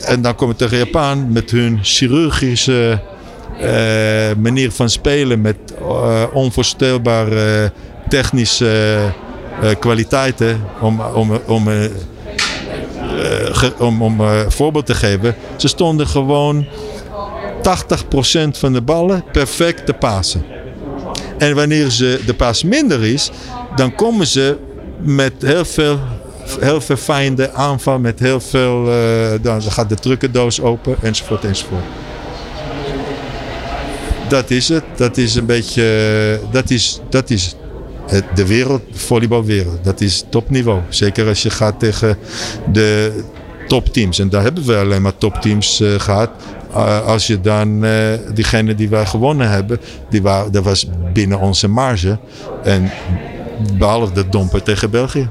En 0.05 0.21
dan 0.21 0.35
kom 0.35 0.49
je 0.49 0.55
tegen 0.55 0.77
Japan 0.77 1.31
met 1.31 1.51
hun 1.51 1.79
chirurgische 1.81 2.99
manier 4.37 4.71
van 4.71 4.89
spelen. 4.89 5.41
Met 5.41 5.57
onvoorstelbare 6.33 7.71
technische 8.09 8.99
kwaliteiten. 9.79 10.61
Om, 10.81 11.01
om, 11.01 11.39
om, 11.45 11.67
om, 13.77 14.01
om 14.01 14.21
voorbeeld 14.47 14.85
te 14.85 14.95
geven. 14.95 15.35
Ze 15.55 15.67
stonden 15.67 16.07
gewoon 16.07 16.65
80% 16.65 18.49
van 18.49 18.73
de 18.73 18.81
ballen 18.81 19.23
perfect 19.31 19.85
te 19.85 19.93
pasen. 19.93 20.45
En 21.37 21.55
wanneer 21.55 21.89
ze 21.89 22.19
de 22.25 22.33
pas 22.33 22.63
minder 22.63 23.03
is, 23.03 23.31
dan 23.75 23.95
komen 23.95 24.27
ze 24.27 24.57
met 25.01 25.33
heel 25.39 25.65
veel 25.65 25.99
heel 26.59 26.81
verfijnde 26.81 27.51
aanval 27.51 27.99
met 27.99 28.19
heel 28.19 28.39
veel. 28.39 28.87
Uh, 28.87 29.29
dan 29.41 29.61
gaat 29.61 29.89
de 29.89 29.95
trucendoos 29.95 30.61
open 30.61 30.95
enzovoort 31.01 31.45
enzovoort. 31.45 31.83
Dat 34.29 34.49
is 34.49 34.69
het. 34.69 34.83
Dat 34.95 35.17
is 35.17 35.35
een 35.35 35.45
beetje. 35.45 36.39
Dat 36.51 36.69
is, 36.69 36.99
dat 37.09 37.29
is 37.29 37.45
het, 37.45 37.55
de 38.35 38.45
wereld, 38.45 38.81
volleybalwereld. 38.91 39.83
Dat 39.83 40.01
is 40.01 40.25
topniveau. 40.29 40.81
Zeker 40.89 41.27
als 41.27 41.41
je 41.41 41.49
gaat 41.49 41.79
tegen 41.79 42.17
de 42.71 43.23
topteams. 43.67 44.19
En 44.19 44.29
daar 44.29 44.43
hebben 44.43 44.65
we 44.65 44.75
alleen 44.75 45.01
maar 45.01 45.17
topteams 45.17 45.81
uh, 45.81 45.99
gehad. 45.99 46.29
Uh, 46.71 47.05
als 47.05 47.27
je 47.27 47.41
dan 47.41 47.85
uh, 47.85 47.91
diegene 48.33 48.75
die 48.75 48.89
wij 48.89 49.05
gewonnen 49.05 49.49
hebben, 49.49 49.79
die 50.09 50.21
waren, 50.21 50.51
dat 50.51 50.63
was 50.63 50.87
binnen 51.13 51.39
onze 51.39 51.67
marge. 51.67 52.19
En 52.63 52.91
behalve 53.77 54.13
de 54.13 54.29
domper 54.29 54.63
tegen 54.63 54.89
België. 54.89 55.29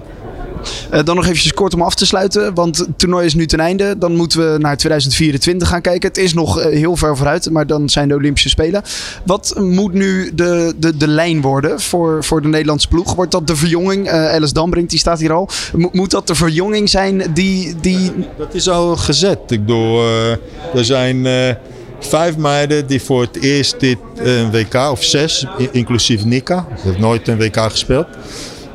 Uh, 0.92 1.00
dan 1.04 1.16
nog 1.16 1.26
even 1.26 1.54
kort 1.54 1.74
om 1.74 1.82
af 1.82 1.94
te 1.94 2.06
sluiten, 2.06 2.54
want 2.54 2.78
het 2.78 2.98
toernooi 2.98 3.26
is 3.26 3.34
nu 3.34 3.46
ten 3.46 3.60
einde. 3.60 3.98
Dan 3.98 4.16
moeten 4.16 4.52
we 4.52 4.58
naar 4.58 4.76
2024 4.76 5.68
gaan 5.68 5.80
kijken. 5.80 6.08
Het 6.08 6.18
is 6.18 6.34
nog 6.34 6.58
uh, 6.58 6.64
heel 6.64 6.96
ver 6.96 7.16
vooruit, 7.16 7.50
maar 7.50 7.66
dan 7.66 7.88
zijn 7.88 8.08
de 8.08 8.14
Olympische 8.14 8.48
Spelen. 8.48 8.82
Wat 9.24 9.54
moet 9.58 9.92
nu 9.92 10.34
de, 10.34 10.74
de, 10.76 10.96
de 10.96 11.08
lijn 11.08 11.40
worden 11.40 11.80
voor, 11.80 12.24
voor 12.24 12.42
de 12.42 12.48
Nederlandse 12.48 12.88
ploeg? 12.88 13.14
Wordt 13.14 13.32
dat 13.32 13.46
de 13.46 13.56
verjonging? 13.56 14.06
Uh, 14.06 14.12
Alice 14.12 14.52
Dambrink, 14.52 14.90
die 14.90 14.98
staat 14.98 15.20
hier 15.20 15.32
al. 15.32 15.48
Mo 15.72 15.88
moet 15.92 16.10
dat 16.10 16.26
de 16.26 16.34
verjonging 16.34 16.88
zijn 16.88 17.22
die... 17.34 17.74
die... 17.80 18.12
Dat 18.38 18.54
is 18.54 18.68
al 18.68 18.96
gezet. 18.96 19.38
Ik 19.48 19.60
bedoel, 19.60 20.02
er 20.74 20.84
zijn 20.84 21.26
vijf 21.98 22.36
meiden 22.36 22.86
die 22.86 23.02
voor 23.02 23.20
het 23.20 23.42
eerst 23.42 23.80
dit 23.80 23.98
WK, 24.50 24.74
of 24.74 25.04
zes, 25.04 25.46
inclusief 25.70 26.24
Nika. 26.24 26.66
Ze 26.76 26.86
heeft 26.86 26.98
nooit 26.98 27.28
een 27.28 27.38
WK 27.38 27.56
gespeeld. 27.56 28.06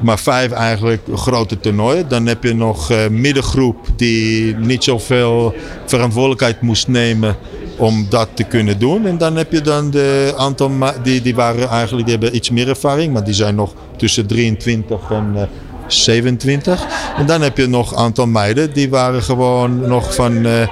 Maar 0.01 0.19
vijf 0.19 0.51
eigenlijk 0.51 1.01
grote 1.15 1.59
toernooien. 1.59 2.07
Dan 2.07 2.25
heb 2.25 2.43
je 2.43 2.53
nog 2.53 2.91
uh, 2.91 3.07
middengroep 3.07 3.77
die 3.95 4.55
niet 4.55 4.83
zoveel 4.83 5.53
verantwoordelijkheid 5.85 6.61
moest 6.61 6.87
nemen 6.87 7.35
om 7.77 8.05
dat 8.09 8.29
te 8.33 8.43
kunnen 8.43 8.79
doen. 8.79 9.05
En 9.05 9.17
dan 9.17 9.35
heb 9.35 9.51
je 9.51 9.61
dan 9.61 9.89
de 9.89 10.33
aantal 10.37 10.71
die, 11.03 11.21
die 11.21 11.35
waren 11.35 11.69
eigenlijk 11.69 12.07
die 12.07 12.17
hebben 12.17 12.35
iets 12.35 12.49
meer 12.49 12.69
ervaring, 12.69 13.13
maar 13.13 13.23
die 13.23 13.33
zijn 13.33 13.55
nog 13.55 13.73
tussen 13.97 14.27
23 14.27 15.11
en 15.11 15.31
uh, 15.35 15.41
27. 15.87 16.85
En 17.17 17.25
dan 17.25 17.41
heb 17.41 17.57
je 17.57 17.67
nog 17.67 17.91
een 17.91 17.97
aantal 17.97 18.27
meiden 18.27 18.73
die 18.73 18.89
waren 18.89 19.23
gewoon 19.23 19.87
nog 19.87 20.15
van, 20.15 20.45
uh, 20.45 20.67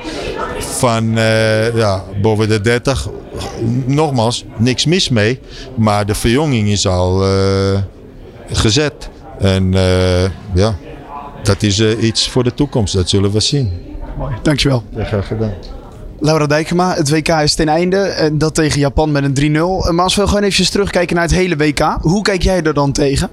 van 0.59 1.11
ja, 1.75 2.03
boven 2.21 2.49
de 2.49 2.61
30. 2.61 3.09
Nogmaals, 3.85 4.45
niks 4.57 4.85
mis 4.85 5.09
mee, 5.09 5.39
maar 5.75 6.05
de 6.05 6.15
verjonging 6.15 6.69
is 6.69 6.87
al 6.87 7.23
gezet. 8.51 9.09
En 9.39 9.73
uh, 9.73 10.23
ja, 10.53 10.75
dat 11.43 11.63
is 11.63 11.79
uh, 11.79 12.03
iets 12.03 12.29
voor 12.29 12.43
de 12.43 12.53
toekomst. 12.53 12.93
Dat 12.93 13.09
zullen 13.09 13.31
we 13.31 13.39
zien. 13.39 13.71
Mooi, 14.17 14.35
dankjewel. 14.41 14.83
Ja, 14.95 15.03
graag 15.03 15.27
gedaan. 15.27 15.53
Laura 16.19 16.45
Dijkema, 16.45 16.93
het 16.93 17.09
WK 17.09 17.27
is 17.27 17.55
ten 17.55 17.67
einde. 17.67 17.97
En 17.97 18.37
dat 18.37 18.55
tegen 18.55 18.79
Japan 18.79 19.11
met 19.11 19.23
een 19.23 19.55
3-0. 19.55 19.93
Maar 19.93 20.03
als 20.03 20.15
we 20.15 20.27
gewoon 20.27 20.43
even 20.43 20.71
terugkijken 20.71 21.15
naar 21.15 21.25
het 21.25 21.33
hele 21.33 21.55
WK. 21.55 21.97
Hoe 22.01 22.21
kijk 22.21 22.41
jij 22.41 22.63
er 22.63 22.73
dan 22.73 22.91
tegen? 22.91 23.29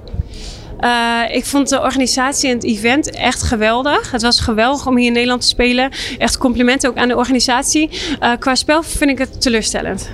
Uh, 0.80 1.20
ik 1.30 1.44
vond 1.44 1.68
de 1.68 1.80
organisatie 1.80 2.48
en 2.50 2.54
het 2.54 2.64
event 2.64 3.10
echt 3.10 3.42
geweldig. 3.42 4.10
Het 4.10 4.22
was 4.22 4.40
geweldig 4.40 4.86
om 4.86 4.96
hier 4.96 5.06
in 5.06 5.12
Nederland 5.12 5.40
te 5.40 5.46
spelen. 5.46 5.90
Echt 6.18 6.38
complimenten 6.38 6.90
ook 6.90 6.96
aan 6.96 7.08
de 7.08 7.16
organisatie. 7.16 7.90
Uh, 8.22 8.32
qua 8.38 8.54
spel 8.54 8.82
vind 8.82 9.10
ik 9.10 9.18
het 9.18 9.40
teleurstellend. 9.40 10.08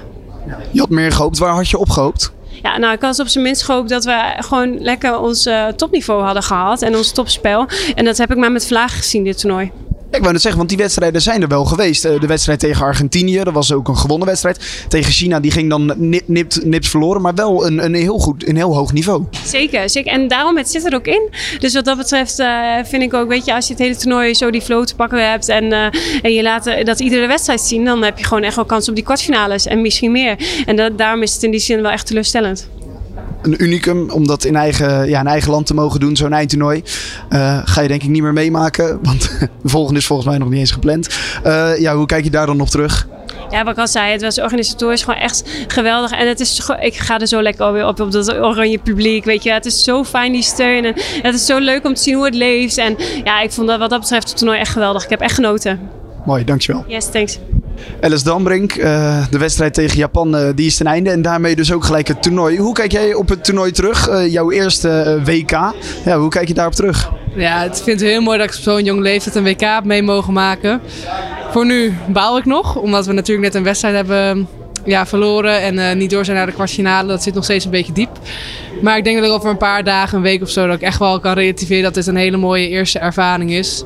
Je 0.70 0.80
had 0.80 0.90
meer 0.90 1.12
gehoopt. 1.12 1.38
Waar 1.38 1.54
had 1.54 1.68
je 1.68 1.78
op 1.78 1.88
gehoopt? 1.88 2.32
Ja, 2.62 2.78
nou, 2.78 2.94
ik 2.94 3.00
had 3.00 3.18
op 3.18 3.28
zijn 3.28 3.44
minst 3.44 3.62
gehoopt 3.62 3.88
dat 3.88 4.04
we 4.04 4.34
gewoon 4.36 4.82
lekker 4.82 5.18
ons 5.18 5.46
uh, 5.46 5.66
topniveau 5.66 6.22
hadden 6.22 6.42
gehad 6.42 6.82
en 6.82 6.96
ons 6.96 7.12
topspel. 7.12 7.66
En 7.94 8.04
dat 8.04 8.18
heb 8.18 8.30
ik 8.30 8.36
maar 8.36 8.52
met 8.52 8.66
vlagen 8.66 8.98
gezien, 8.98 9.24
dit 9.24 9.38
toernooi. 9.38 9.81
Ik 10.12 10.20
wou 10.20 10.32
net 10.32 10.42
zeggen, 10.42 10.58
want 10.58 10.68
die 10.68 10.78
wedstrijden 10.78 11.22
zijn 11.22 11.42
er 11.42 11.48
wel 11.48 11.64
geweest. 11.64 12.04
Eh, 12.04 12.20
de 12.20 12.26
wedstrijd 12.26 12.58
tegen 12.58 12.84
Argentinië, 12.84 13.42
dat 13.42 13.52
was 13.52 13.72
ook 13.72 13.88
een 13.88 13.96
gewonnen 13.96 14.28
wedstrijd. 14.28 14.84
Tegen 14.88 15.12
China, 15.12 15.40
die 15.40 15.50
ging 15.50 15.70
dan 15.70 15.94
nip, 15.96 16.28
nipt, 16.28 16.64
nipt 16.64 16.88
verloren, 16.88 17.22
maar 17.22 17.34
wel 17.34 17.66
een, 17.66 17.84
een 17.84 17.94
heel 17.94 18.18
goed, 18.18 18.48
een 18.48 18.56
heel 18.56 18.74
hoog 18.74 18.92
niveau. 18.92 19.24
Zeker, 19.44 19.90
zeker. 19.90 20.12
En 20.12 20.28
daarom 20.28 20.56
het 20.56 20.70
zit 20.70 20.84
er 20.84 20.94
ook 20.94 21.06
in. 21.06 21.30
Dus 21.58 21.74
wat 21.74 21.84
dat 21.84 21.96
betreft 21.96 22.38
uh, 22.38 22.76
vind 22.84 23.02
ik 23.02 23.14
ook, 23.14 23.28
weet 23.28 23.44
je, 23.44 23.54
als 23.54 23.66
je 23.66 23.72
het 23.72 23.82
hele 23.82 23.96
toernooi 23.96 24.34
zo 24.34 24.50
die 24.50 24.62
flow 24.62 24.84
te 24.84 24.94
pakken 24.94 25.30
hebt 25.30 25.48
en, 25.48 25.64
uh, 25.64 25.84
en 26.22 26.32
je 26.32 26.42
laat 26.42 26.64
dat 26.84 27.00
iedere 27.00 27.26
wedstrijd 27.26 27.60
zien, 27.60 27.84
dan 27.84 28.02
heb 28.02 28.18
je 28.18 28.24
gewoon 28.24 28.42
echt 28.42 28.56
wel 28.56 28.64
kans 28.64 28.88
op 28.88 28.94
die 28.94 29.04
kwartfinales 29.04 29.66
en 29.66 29.80
misschien 29.80 30.12
meer. 30.12 30.36
En 30.66 30.76
dat, 30.76 30.98
daarom 30.98 31.22
is 31.22 31.34
het 31.34 31.42
in 31.42 31.50
die 31.50 31.60
zin 31.60 31.82
wel 31.82 31.90
echt 31.90 32.06
teleurstellend 32.06 32.68
een 33.42 33.62
unicum 33.62 34.10
om 34.10 34.26
dat 34.26 34.44
in 34.44 34.56
eigen, 34.56 35.08
ja, 35.08 35.20
in 35.20 35.26
eigen 35.26 35.50
land 35.50 35.66
te 35.66 35.74
mogen 35.74 36.00
doen, 36.00 36.16
zo'n 36.16 36.32
eindtoernooi. 36.32 36.82
Uh, 37.30 37.58
ga 37.64 37.80
je 37.80 37.88
denk 37.88 38.02
ik 38.02 38.08
niet 38.08 38.22
meer 38.22 38.32
meemaken, 38.32 38.98
want 39.02 39.38
de 39.62 39.68
volgende 39.68 40.00
is 40.00 40.06
volgens 40.06 40.28
mij 40.28 40.38
nog 40.38 40.48
niet 40.48 40.58
eens 40.58 40.70
gepland. 40.70 41.08
Uh, 41.46 41.78
ja, 41.78 41.96
hoe 41.96 42.06
kijk 42.06 42.24
je 42.24 42.30
daar 42.30 42.46
dan 42.46 42.60
op 42.60 42.68
terug? 42.68 43.08
Ja, 43.50 43.64
wat 43.64 43.72
ik 43.72 43.78
al 43.78 43.88
zei, 43.88 44.12
het 44.12 44.22
was 44.22 44.40
organisatorisch 44.40 45.02
gewoon 45.02 45.20
echt 45.20 45.42
geweldig. 45.66 46.10
En 46.10 46.28
het 46.28 46.40
is, 46.40 46.70
ik 46.80 46.94
ga 46.94 47.18
er 47.18 47.26
zo 47.26 47.42
lekker 47.42 47.64
alweer 47.64 47.86
op, 47.86 48.00
op 48.00 48.12
dat 48.12 48.34
oranje 48.34 48.78
publiek. 48.78 49.24
Weet 49.24 49.42
je, 49.42 49.52
het 49.52 49.66
is 49.66 49.84
zo 49.84 50.04
fijn 50.04 50.32
die 50.32 50.42
steun. 50.42 50.84
En 50.84 50.94
het 51.22 51.34
is 51.34 51.46
zo 51.46 51.58
leuk 51.58 51.84
om 51.84 51.94
te 51.94 52.02
zien 52.02 52.14
hoe 52.14 52.24
het 52.24 52.34
leeft. 52.34 52.78
En 52.78 52.96
ja, 53.24 53.40
ik 53.40 53.52
vond 53.52 53.68
dat 53.68 53.78
wat 53.78 53.90
dat 53.90 54.00
betreft 54.00 54.28
het 54.28 54.36
toernooi 54.38 54.58
echt 54.58 54.72
geweldig. 54.72 55.04
Ik 55.04 55.10
heb 55.10 55.20
echt 55.20 55.34
genoten. 55.34 55.80
Mooi, 56.24 56.44
dankjewel. 56.44 56.84
Yes, 56.88 57.10
thanks. 57.10 57.38
Alice 58.00 58.24
Dambrink, 58.24 58.76
uh, 58.76 59.26
de 59.30 59.38
wedstrijd 59.38 59.74
tegen 59.74 59.98
Japan, 59.98 60.36
uh, 60.36 60.48
die 60.54 60.66
is 60.66 60.76
ten 60.76 60.86
einde. 60.86 61.10
En 61.10 61.22
daarmee 61.22 61.56
dus 61.56 61.72
ook 61.72 61.84
gelijk 61.84 62.08
het 62.08 62.22
toernooi. 62.22 62.58
Hoe 62.58 62.74
kijk 62.74 62.92
jij 62.92 63.14
op 63.14 63.28
het 63.28 63.44
toernooi 63.44 63.70
terug? 63.72 64.08
Uh, 64.08 64.32
jouw 64.32 64.50
eerste 64.50 65.20
WK. 65.24 65.50
Ja, 66.04 66.18
hoe 66.18 66.28
kijk 66.28 66.48
je 66.48 66.54
daarop 66.54 66.74
terug? 66.74 67.10
Ja, 67.34 67.62
ik 67.62 67.74
vind 67.74 68.00
het 68.00 68.08
heel 68.08 68.20
mooi 68.20 68.38
dat 68.38 68.46
ik 68.46 68.54
op 68.54 68.60
zo'n 68.62 68.84
jong 68.84 69.00
leeftijd 69.00 69.34
een 69.34 69.44
WK 69.44 69.60
heb 69.60 69.84
mee 69.84 70.02
mogen 70.02 70.32
maken. 70.32 70.80
Voor 71.50 71.66
nu 71.66 71.94
baal 72.08 72.38
ik 72.38 72.44
nog, 72.44 72.76
omdat 72.76 73.06
we 73.06 73.12
natuurlijk 73.12 73.46
net 73.46 73.54
een 73.54 73.64
wedstrijd 73.64 73.94
hebben 73.94 74.48
ja, 74.84 75.06
verloren 75.06 75.60
en 75.60 75.98
niet 75.98 76.10
door 76.10 76.24
zijn 76.24 76.36
naar 76.36 76.46
de 76.46 76.52
kwartfinale. 76.52 77.08
Dat 77.08 77.22
zit 77.22 77.34
nog 77.34 77.44
steeds 77.44 77.64
een 77.64 77.70
beetje 77.70 77.92
diep. 77.92 78.18
Maar 78.82 78.96
ik 78.96 79.04
denk 79.04 79.16
dat 79.16 79.26
ik 79.26 79.32
over 79.32 79.50
een 79.50 79.56
paar 79.56 79.84
dagen, 79.84 80.16
een 80.16 80.22
week 80.22 80.42
of 80.42 80.50
zo, 80.50 80.66
dat 80.66 80.76
ik 80.76 80.82
echt 80.82 80.98
wel 80.98 81.20
kan 81.20 81.32
relativeren 81.32 81.82
dat 81.82 81.94
dit 81.94 82.06
een 82.06 82.16
hele 82.16 82.36
mooie 82.36 82.68
eerste 82.68 82.98
ervaring 82.98 83.50
is. 83.50 83.84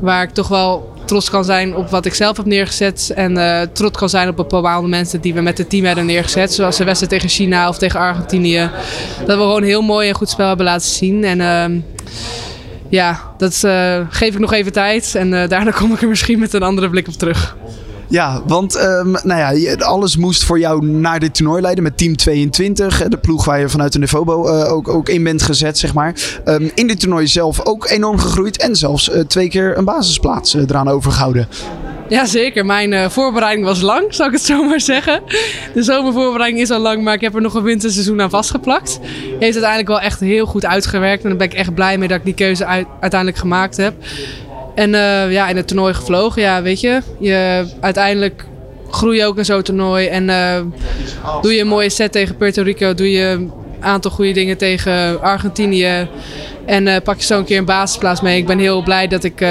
Waar 0.00 0.22
ik 0.22 0.30
toch 0.30 0.48
wel 0.48 0.94
trots 1.06 1.30
kan 1.30 1.44
zijn 1.44 1.76
op 1.76 1.90
wat 1.90 2.04
ik 2.04 2.14
zelf 2.14 2.36
heb 2.36 2.46
neergezet. 2.46 3.12
En 3.14 3.38
uh, 3.38 3.60
trots 3.72 3.98
kan 3.98 4.08
zijn 4.08 4.28
op 4.28 4.36
bepaalde 4.36 4.88
mensen 4.88 5.20
die 5.20 5.34
we 5.34 5.40
met 5.40 5.58
het 5.58 5.70
team 5.70 5.84
hebben 5.84 6.06
neergezet. 6.06 6.52
Zoals 6.52 6.76
de 6.76 6.84
wedstrijd 6.84 7.12
tegen 7.12 7.28
China 7.28 7.68
of 7.68 7.78
tegen 7.78 8.00
Argentinië. 8.00 8.70
Dat 9.18 9.36
we 9.36 9.42
gewoon 9.42 9.62
heel 9.62 9.82
mooi 9.82 10.08
en 10.08 10.14
goed 10.14 10.28
spel 10.28 10.48
hebben 10.48 10.66
laten 10.66 10.88
zien. 10.88 11.24
En 11.24 11.38
uh, 11.40 11.80
ja, 12.88 13.20
dat 13.38 13.62
uh, 13.64 14.00
geef 14.10 14.34
ik 14.34 14.38
nog 14.38 14.52
even 14.52 14.72
tijd. 14.72 15.14
En 15.14 15.30
daarna 15.48 15.70
kom 15.70 15.92
ik 15.92 16.02
er 16.02 16.08
misschien 16.08 16.38
met 16.38 16.52
een 16.52 16.62
andere 16.62 16.90
blik 16.90 17.08
op 17.08 17.14
terug. 17.14 17.56
Ja, 18.08 18.42
want 18.46 18.76
um, 18.76 19.16
nou 19.22 19.56
ja, 19.56 19.74
alles 19.74 20.16
moest 20.16 20.44
voor 20.44 20.58
jou 20.58 20.86
naar 20.86 21.20
dit 21.20 21.34
toernooi 21.34 21.62
leiden 21.62 21.84
met 21.84 21.98
Team 21.98 22.16
22. 22.16 23.08
De 23.08 23.16
ploeg 23.16 23.44
waar 23.44 23.60
je 23.60 23.68
vanuit 23.68 23.92
de 23.92 23.98
Nevobo 23.98 24.48
uh, 24.48 24.72
ook, 24.72 24.88
ook 24.88 25.08
in 25.08 25.24
bent 25.24 25.42
gezet, 25.42 25.78
zeg 25.78 25.94
maar. 25.94 26.14
Um, 26.44 26.70
in 26.74 26.86
dit 26.86 27.00
toernooi 27.00 27.26
zelf 27.26 27.64
ook 27.64 27.88
enorm 27.88 28.18
gegroeid. 28.18 28.56
En 28.56 28.76
zelfs 28.76 29.08
uh, 29.08 29.20
twee 29.20 29.48
keer 29.48 29.78
een 29.78 29.84
basisplaats 29.84 30.54
uh, 30.54 30.62
eraan 30.62 30.88
overgehouden. 30.88 31.48
Jazeker, 32.08 32.66
mijn 32.66 33.10
voorbereiding 33.10 33.66
was 33.66 33.80
lang, 33.80 34.14
zou 34.14 34.28
ik 34.28 34.34
het 34.34 34.44
zo 34.52 34.62
maar 34.62 34.80
zeggen. 34.80 35.22
De 35.74 35.82
zomervoorbereiding 35.82 36.62
is 36.62 36.70
al 36.70 36.80
lang, 36.80 37.02
maar 37.02 37.14
ik 37.14 37.20
heb 37.20 37.34
er 37.34 37.40
nog 37.40 37.54
een 37.54 37.62
winterseizoen 37.62 38.20
aan 38.20 38.30
vastgeplakt. 38.30 39.00
Heeft 39.38 39.40
uiteindelijk 39.40 39.88
wel 39.88 40.00
echt 40.00 40.20
heel 40.20 40.46
goed 40.46 40.64
uitgewerkt. 40.64 41.22
En 41.22 41.28
daar 41.28 41.38
ben 41.38 41.46
ik 41.46 41.54
echt 41.54 41.74
blij 41.74 41.98
mee 41.98 42.08
dat 42.08 42.18
ik 42.18 42.24
die 42.24 42.34
keuze 42.34 42.66
uit, 42.66 42.86
uiteindelijk 43.00 43.40
gemaakt 43.40 43.76
heb. 43.76 43.94
En 44.76 44.92
uh, 44.92 45.32
ja, 45.32 45.48
in 45.48 45.56
het 45.56 45.68
toernooi 45.68 45.94
gevlogen. 45.94 46.42
Ja, 46.42 46.62
weet 46.62 46.80
je, 46.80 47.00
je 47.18 47.66
uiteindelijk 47.80 48.44
groei 48.90 49.16
je 49.18 49.24
ook 49.24 49.38
in 49.38 49.44
zo'n 49.44 49.62
toernooi. 49.62 50.06
En 50.06 50.28
uh, 50.28 50.60
doe 51.42 51.54
je 51.54 51.60
een 51.60 51.66
mooie 51.66 51.90
set 51.90 52.12
tegen 52.12 52.36
Puerto 52.36 52.62
Rico. 52.62 52.94
Doe 52.94 53.10
je 53.10 53.24
een 53.24 53.52
aantal 53.80 54.10
goede 54.10 54.32
dingen 54.32 54.56
tegen 54.56 55.22
Argentinië. 55.22 56.08
En 56.66 56.86
uh, 56.86 56.96
pak 57.04 57.16
je 57.16 57.24
zo 57.24 57.38
een 57.38 57.44
keer 57.44 57.58
een 57.58 57.64
basisplaats 57.64 58.20
mee. 58.20 58.38
Ik 58.38 58.46
ben 58.46 58.58
heel 58.58 58.82
blij 58.82 59.06
dat 59.08 59.24
ik 59.24 59.44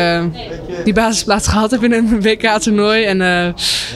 die 0.84 0.94
basisplaats 0.94 1.48
gehad 1.48 1.72
heb 1.72 1.84
in 1.84 1.94
een 1.94 2.22
WK-toernooi. 2.28 3.04
En 3.04 3.18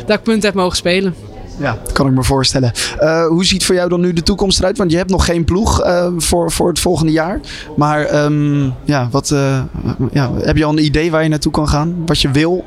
dat 0.05 0.17
ik 0.17 0.23
punten 0.23 0.49
heb 0.49 0.53
mogen 0.53 0.77
spelen. 0.77 1.15
Ja, 1.59 1.77
kan 1.93 2.07
ik 2.07 2.13
me 2.13 2.23
voorstellen. 2.23 2.71
Uh, 2.99 3.27
hoe 3.27 3.45
ziet 3.45 3.65
voor 3.65 3.75
jou 3.75 3.89
dan 3.89 4.01
nu 4.01 4.13
de 4.13 4.23
toekomst 4.23 4.59
eruit? 4.59 4.77
Want 4.77 4.91
je 4.91 4.97
hebt 4.97 5.09
nog 5.09 5.25
geen 5.25 5.45
ploeg 5.45 5.85
uh, 5.85 6.07
voor, 6.17 6.51
voor 6.51 6.67
het 6.67 6.79
volgende 6.79 7.11
jaar. 7.11 7.39
Maar 7.75 8.23
um, 8.23 8.73
ja, 8.83 9.07
wat, 9.11 9.29
uh, 9.29 9.61
ja, 10.11 10.31
heb 10.39 10.57
je 10.57 10.63
al 10.63 10.71
een 10.71 10.83
idee 10.83 11.11
waar 11.11 11.23
je 11.23 11.29
naartoe 11.29 11.51
kan 11.51 11.67
gaan? 11.67 11.95
Wat 12.05 12.21
je 12.21 12.31
wil? 12.31 12.65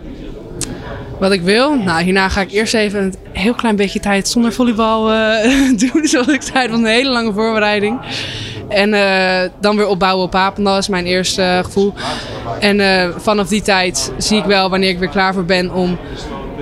Wat 1.19 1.33
ik 1.33 1.43
wil? 1.43 1.77
Nou, 1.77 2.03
hierna 2.03 2.29
ga 2.29 2.41
ik 2.41 2.53
eerst 2.53 2.75
even 2.75 3.03
een 3.03 3.15
heel 3.33 3.55
klein 3.55 3.77
beetje 3.77 4.01
tijd 4.01 4.29
zonder 4.29 4.53
volleybal 4.53 5.07
doen. 5.83 6.07
Zoals 6.07 6.27
ik 6.27 6.43
zei, 6.43 6.69
was 6.69 6.79
een 6.79 6.87
hele 6.87 7.11
lange 7.11 7.33
voorbereiding. 7.33 8.01
En 8.69 8.91
dan 9.61 9.77
weer 9.77 9.87
opbouwen 9.87 10.25
op 10.25 10.31
Papendal 10.31 10.79
is 10.79 10.89
mijn 10.89 11.07
eerste 11.07 11.61
gevoel. 11.65 11.95
En 12.61 13.13
vanaf 13.17 13.49
die 13.49 13.63
tijd 13.63 14.13
zie 14.17 14.39
ik 14.39 14.45
wel 14.45 14.71
wanneer 14.71 14.91
ik 14.91 14.99
weer 14.99 15.09
klaar 15.09 15.35
voor 15.35 15.45
ben 15.45 15.73
om 15.73 15.99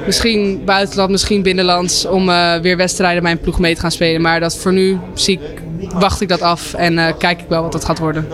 misschien 0.07 0.63
buitenland, 0.65 1.11
misschien 1.11 1.43
binnenlands, 1.43 2.07
om 2.07 2.29
uh, 2.29 2.55
weer 2.57 2.77
wedstrijden 2.77 3.23
mijn 3.23 3.41
ploeg 3.41 3.59
mee 3.59 3.75
te 3.75 3.81
gaan 3.81 3.91
spelen. 3.91 4.21
Maar 4.21 4.41
dat 4.41 4.57
voor 4.57 4.73
nu 4.73 4.99
zie 5.15 5.41
ik, 5.41 5.63
wacht 5.93 6.21
ik 6.21 6.29
dat 6.29 6.43
af 6.43 6.75
en 6.75 6.99
uh, 6.99 7.07
kijk 7.19 7.41
ik 7.41 7.49
wel 7.49 7.63
wat 7.63 7.73
dat 7.73 7.85
gaat 7.85 7.99
worden. 7.99 8.29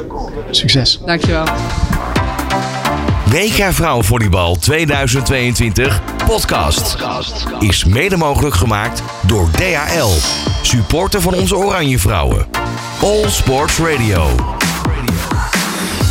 Succes. 0.51 1.01
Dankjewel. 1.07 1.45
WK 3.31 3.73
Vrouwenvolleybal 3.73 4.57
2022 4.57 6.01
podcast 6.27 6.97
is 7.59 7.85
mede 7.85 8.17
mogelijk 8.17 8.55
gemaakt 8.55 9.03
door 9.27 9.51
DHL, 9.51 10.11
supporter 10.63 11.21
van 11.21 11.35
onze 11.35 11.57
Oranje 11.57 11.99
Vrouwen. 11.99 12.47
All 13.03 13.29
Sports 13.29 13.79
Radio. 13.79 14.56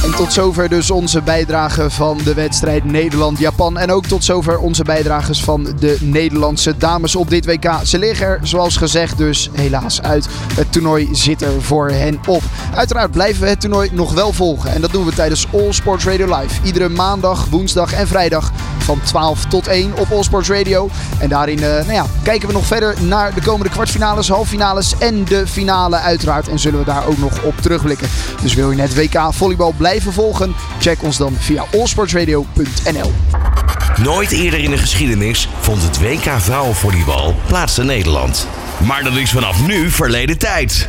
En 0.06 0.16
tot 0.16 0.34
zover 0.34 0.70
dus 0.70 0.92
onze 0.92 1.22
bijdrage 1.22 1.90
van 1.90 2.18
de 2.24 2.34
wedstrijd 2.34 2.84
Nederland-Japan. 2.84 3.78
En 3.78 3.92
ook 3.92 4.06
tot 4.06 4.24
zover 4.24 4.58
onze 4.58 4.84
bijdrages 4.84 5.44
van 5.44 5.68
de 5.80 5.98
Nederlandse 6.02 6.78
dames 6.78 7.16
op 7.16 7.30
dit 7.30 7.46
WK. 7.46 7.72
Ze 7.84 8.00
liggen 8.00 8.26
er, 8.28 8.40
zoals 8.44 8.78
gezegd, 8.78 9.18
dus 9.18 9.50
helaas 9.54 10.02
uit. 10.02 10.28
Het 10.54 10.72
toernooi 10.72 11.10
zit 11.12 11.42
er 11.42 11.62
voor 11.62 11.90
hen 11.90 12.20
op. 12.28 12.42
Uiteraard 12.76 13.12
blijven 13.12 13.44
we 13.44 13.50
het 13.50 13.60
toernooi 13.60 13.90
nog 13.94 14.14
wel 14.14 14.34
volgen. 14.34 14.74
En 14.74 14.82
dat 14.82 14.92
doen 14.92 15.06
we 15.06 15.14
tijdens 15.14 15.46
All 15.54 15.72
Sports 15.72 16.06
Radio 16.06 16.40
Live. 16.40 16.62
Iedere 16.64 16.90
maandag, 16.90 17.46
woensdag 17.50 17.94
en 17.94 18.08
vrijdag 18.08 18.52
van 18.78 19.02
12 19.04 19.46
tot 19.46 19.68
1 19.68 19.98
op 19.98 20.12
All 20.12 20.24
Sports 20.24 20.50
Radio. 20.50 20.90
En 21.18 21.30
daarin 21.30 21.60
uh, 21.60 21.64
nou 21.64 21.92
ja, 21.92 22.06
kijken 22.24 22.48
we 22.48 22.54
nog 22.54 22.66
verder 22.66 22.96
naar 23.02 23.34
de 23.34 23.42
komende 23.42 23.72
kwartfinales, 23.72 24.30
halffinales 24.30 24.94
en 25.00 25.26
de 25.26 25.48
finale 25.48 25.96
uiteraard. 25.96 26.48
En 26.48 26.60
zullen 26.60 26.80
we 26.80 26.86
daar 26.86 27.08
ook 27.08 27.18
nog 27.18 27.44
op 27.44 27.58
terugblikken. 27.62 28.08
Dus 28.42 28.54
wil 28.54 28.72
je 28.72 28.78
net 28.78 28.96
WK 28.96 29.28
volleybal 29.30 29.74
blijven 30.02 30.24
volgen? 30.24 30.56
Check 30.80 31.04
ons 31.04 31.18
dan 31.18 31.34
via 31.34 31.66
allsportsradio.nl. 31.72 33.12
Nooit 34.04 34.32
eerder 34.32 34.60
in 34.60 34.70
de 34.70 34.78
geschiedenis 34.78 35.50
vond 35.60 35.84
het 35.84 36.00
WK 36.00 36.30
vrouwenvolleybal 36.38 37.36
plaats 37.48 37.80
in 37.80 37.86
Nederland. 37.86 38.48
Maar 38.88 39.04
dat 39.04 39.16
is 39.16 39.32
vanaf 39.32 39.68
nu 39.68 39.90
verleden 39.90 40.38
tijd. 40.38 40.88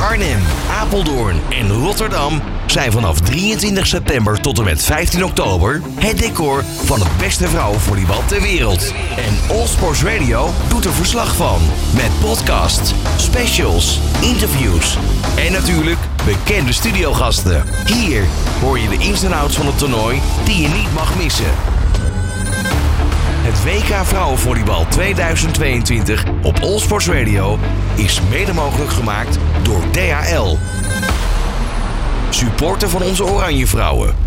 Arnhem, 0.00 0.40
Apeldoorn 0.70 1.40
en 1.50 1.72
Rotterdam 1.72 2.42
zijn 2.66 2.92
vanaf 2.92 3.20
23 3.20 3.86
september 3.86 4.40
tot 4.40 4.58
en 4.58 4.64
met 4.64 4.82
15 4.82 5.24
oktober 5.24 5.82
het 5.94 6.18
decor 6.18 6.64
van 6.84 7.00
het 7.00 7.16
beste 7.18 7.48
vrouwenvolleybal 7.48 8.22
ter 8.26 8.40
wereld. 8.40 8.94
En 9.16 9.56
All 9.56 9.66
Sports 9.66 10.02
Radio 10.02 10.50
doet 10.68 10.84
er 10.84 10.92
verslag 10.92 11.36
van. 11.36 11.60
Met 11.94 12.20
podcasts, 12.20 12.92
specials, 13.16 14.00
interviews 14.20 14.98
en 15.36 15.52
natuurlijk 15.52 15.98
bekende 16.24 16.72
studiogasten. 16.72 17.64
Hier 17.86 18.24
hoor 18.60 18.78
je 18.78 18.88
de 18.88 19.04
ins 19.04 19.22
en 19.22 19.32
outs 19.32 19.56
van 19.56 19.66
het 19.66 19.78
toernooi 19.78 20.20
die 20.44 20.60
je 20.60 20.68
niet 20.68 20.94
mag 20.94 21.16
missen. 21.16 21.52
Het 23.54 23.64
WK 23.64 24.04
Vrouwenvolleybal 24.04 24.86
2022 24.88 26.24
op 26.42 26.58
Allsports 26.58 27.08
Radio 27.08 27.58
is 27.94 28.20
mede 28.30 28.52
mogelijk 28.52 28.90
gemaakt 28.90 29.38
door 29.62 29.82
DHL. 29.90 30.56
Supporter 32.30 32.88
van 32.88 33.02
onze 33.02 33.24
Oranje 33.24 33.66
Vrouwen. 33.66 34.23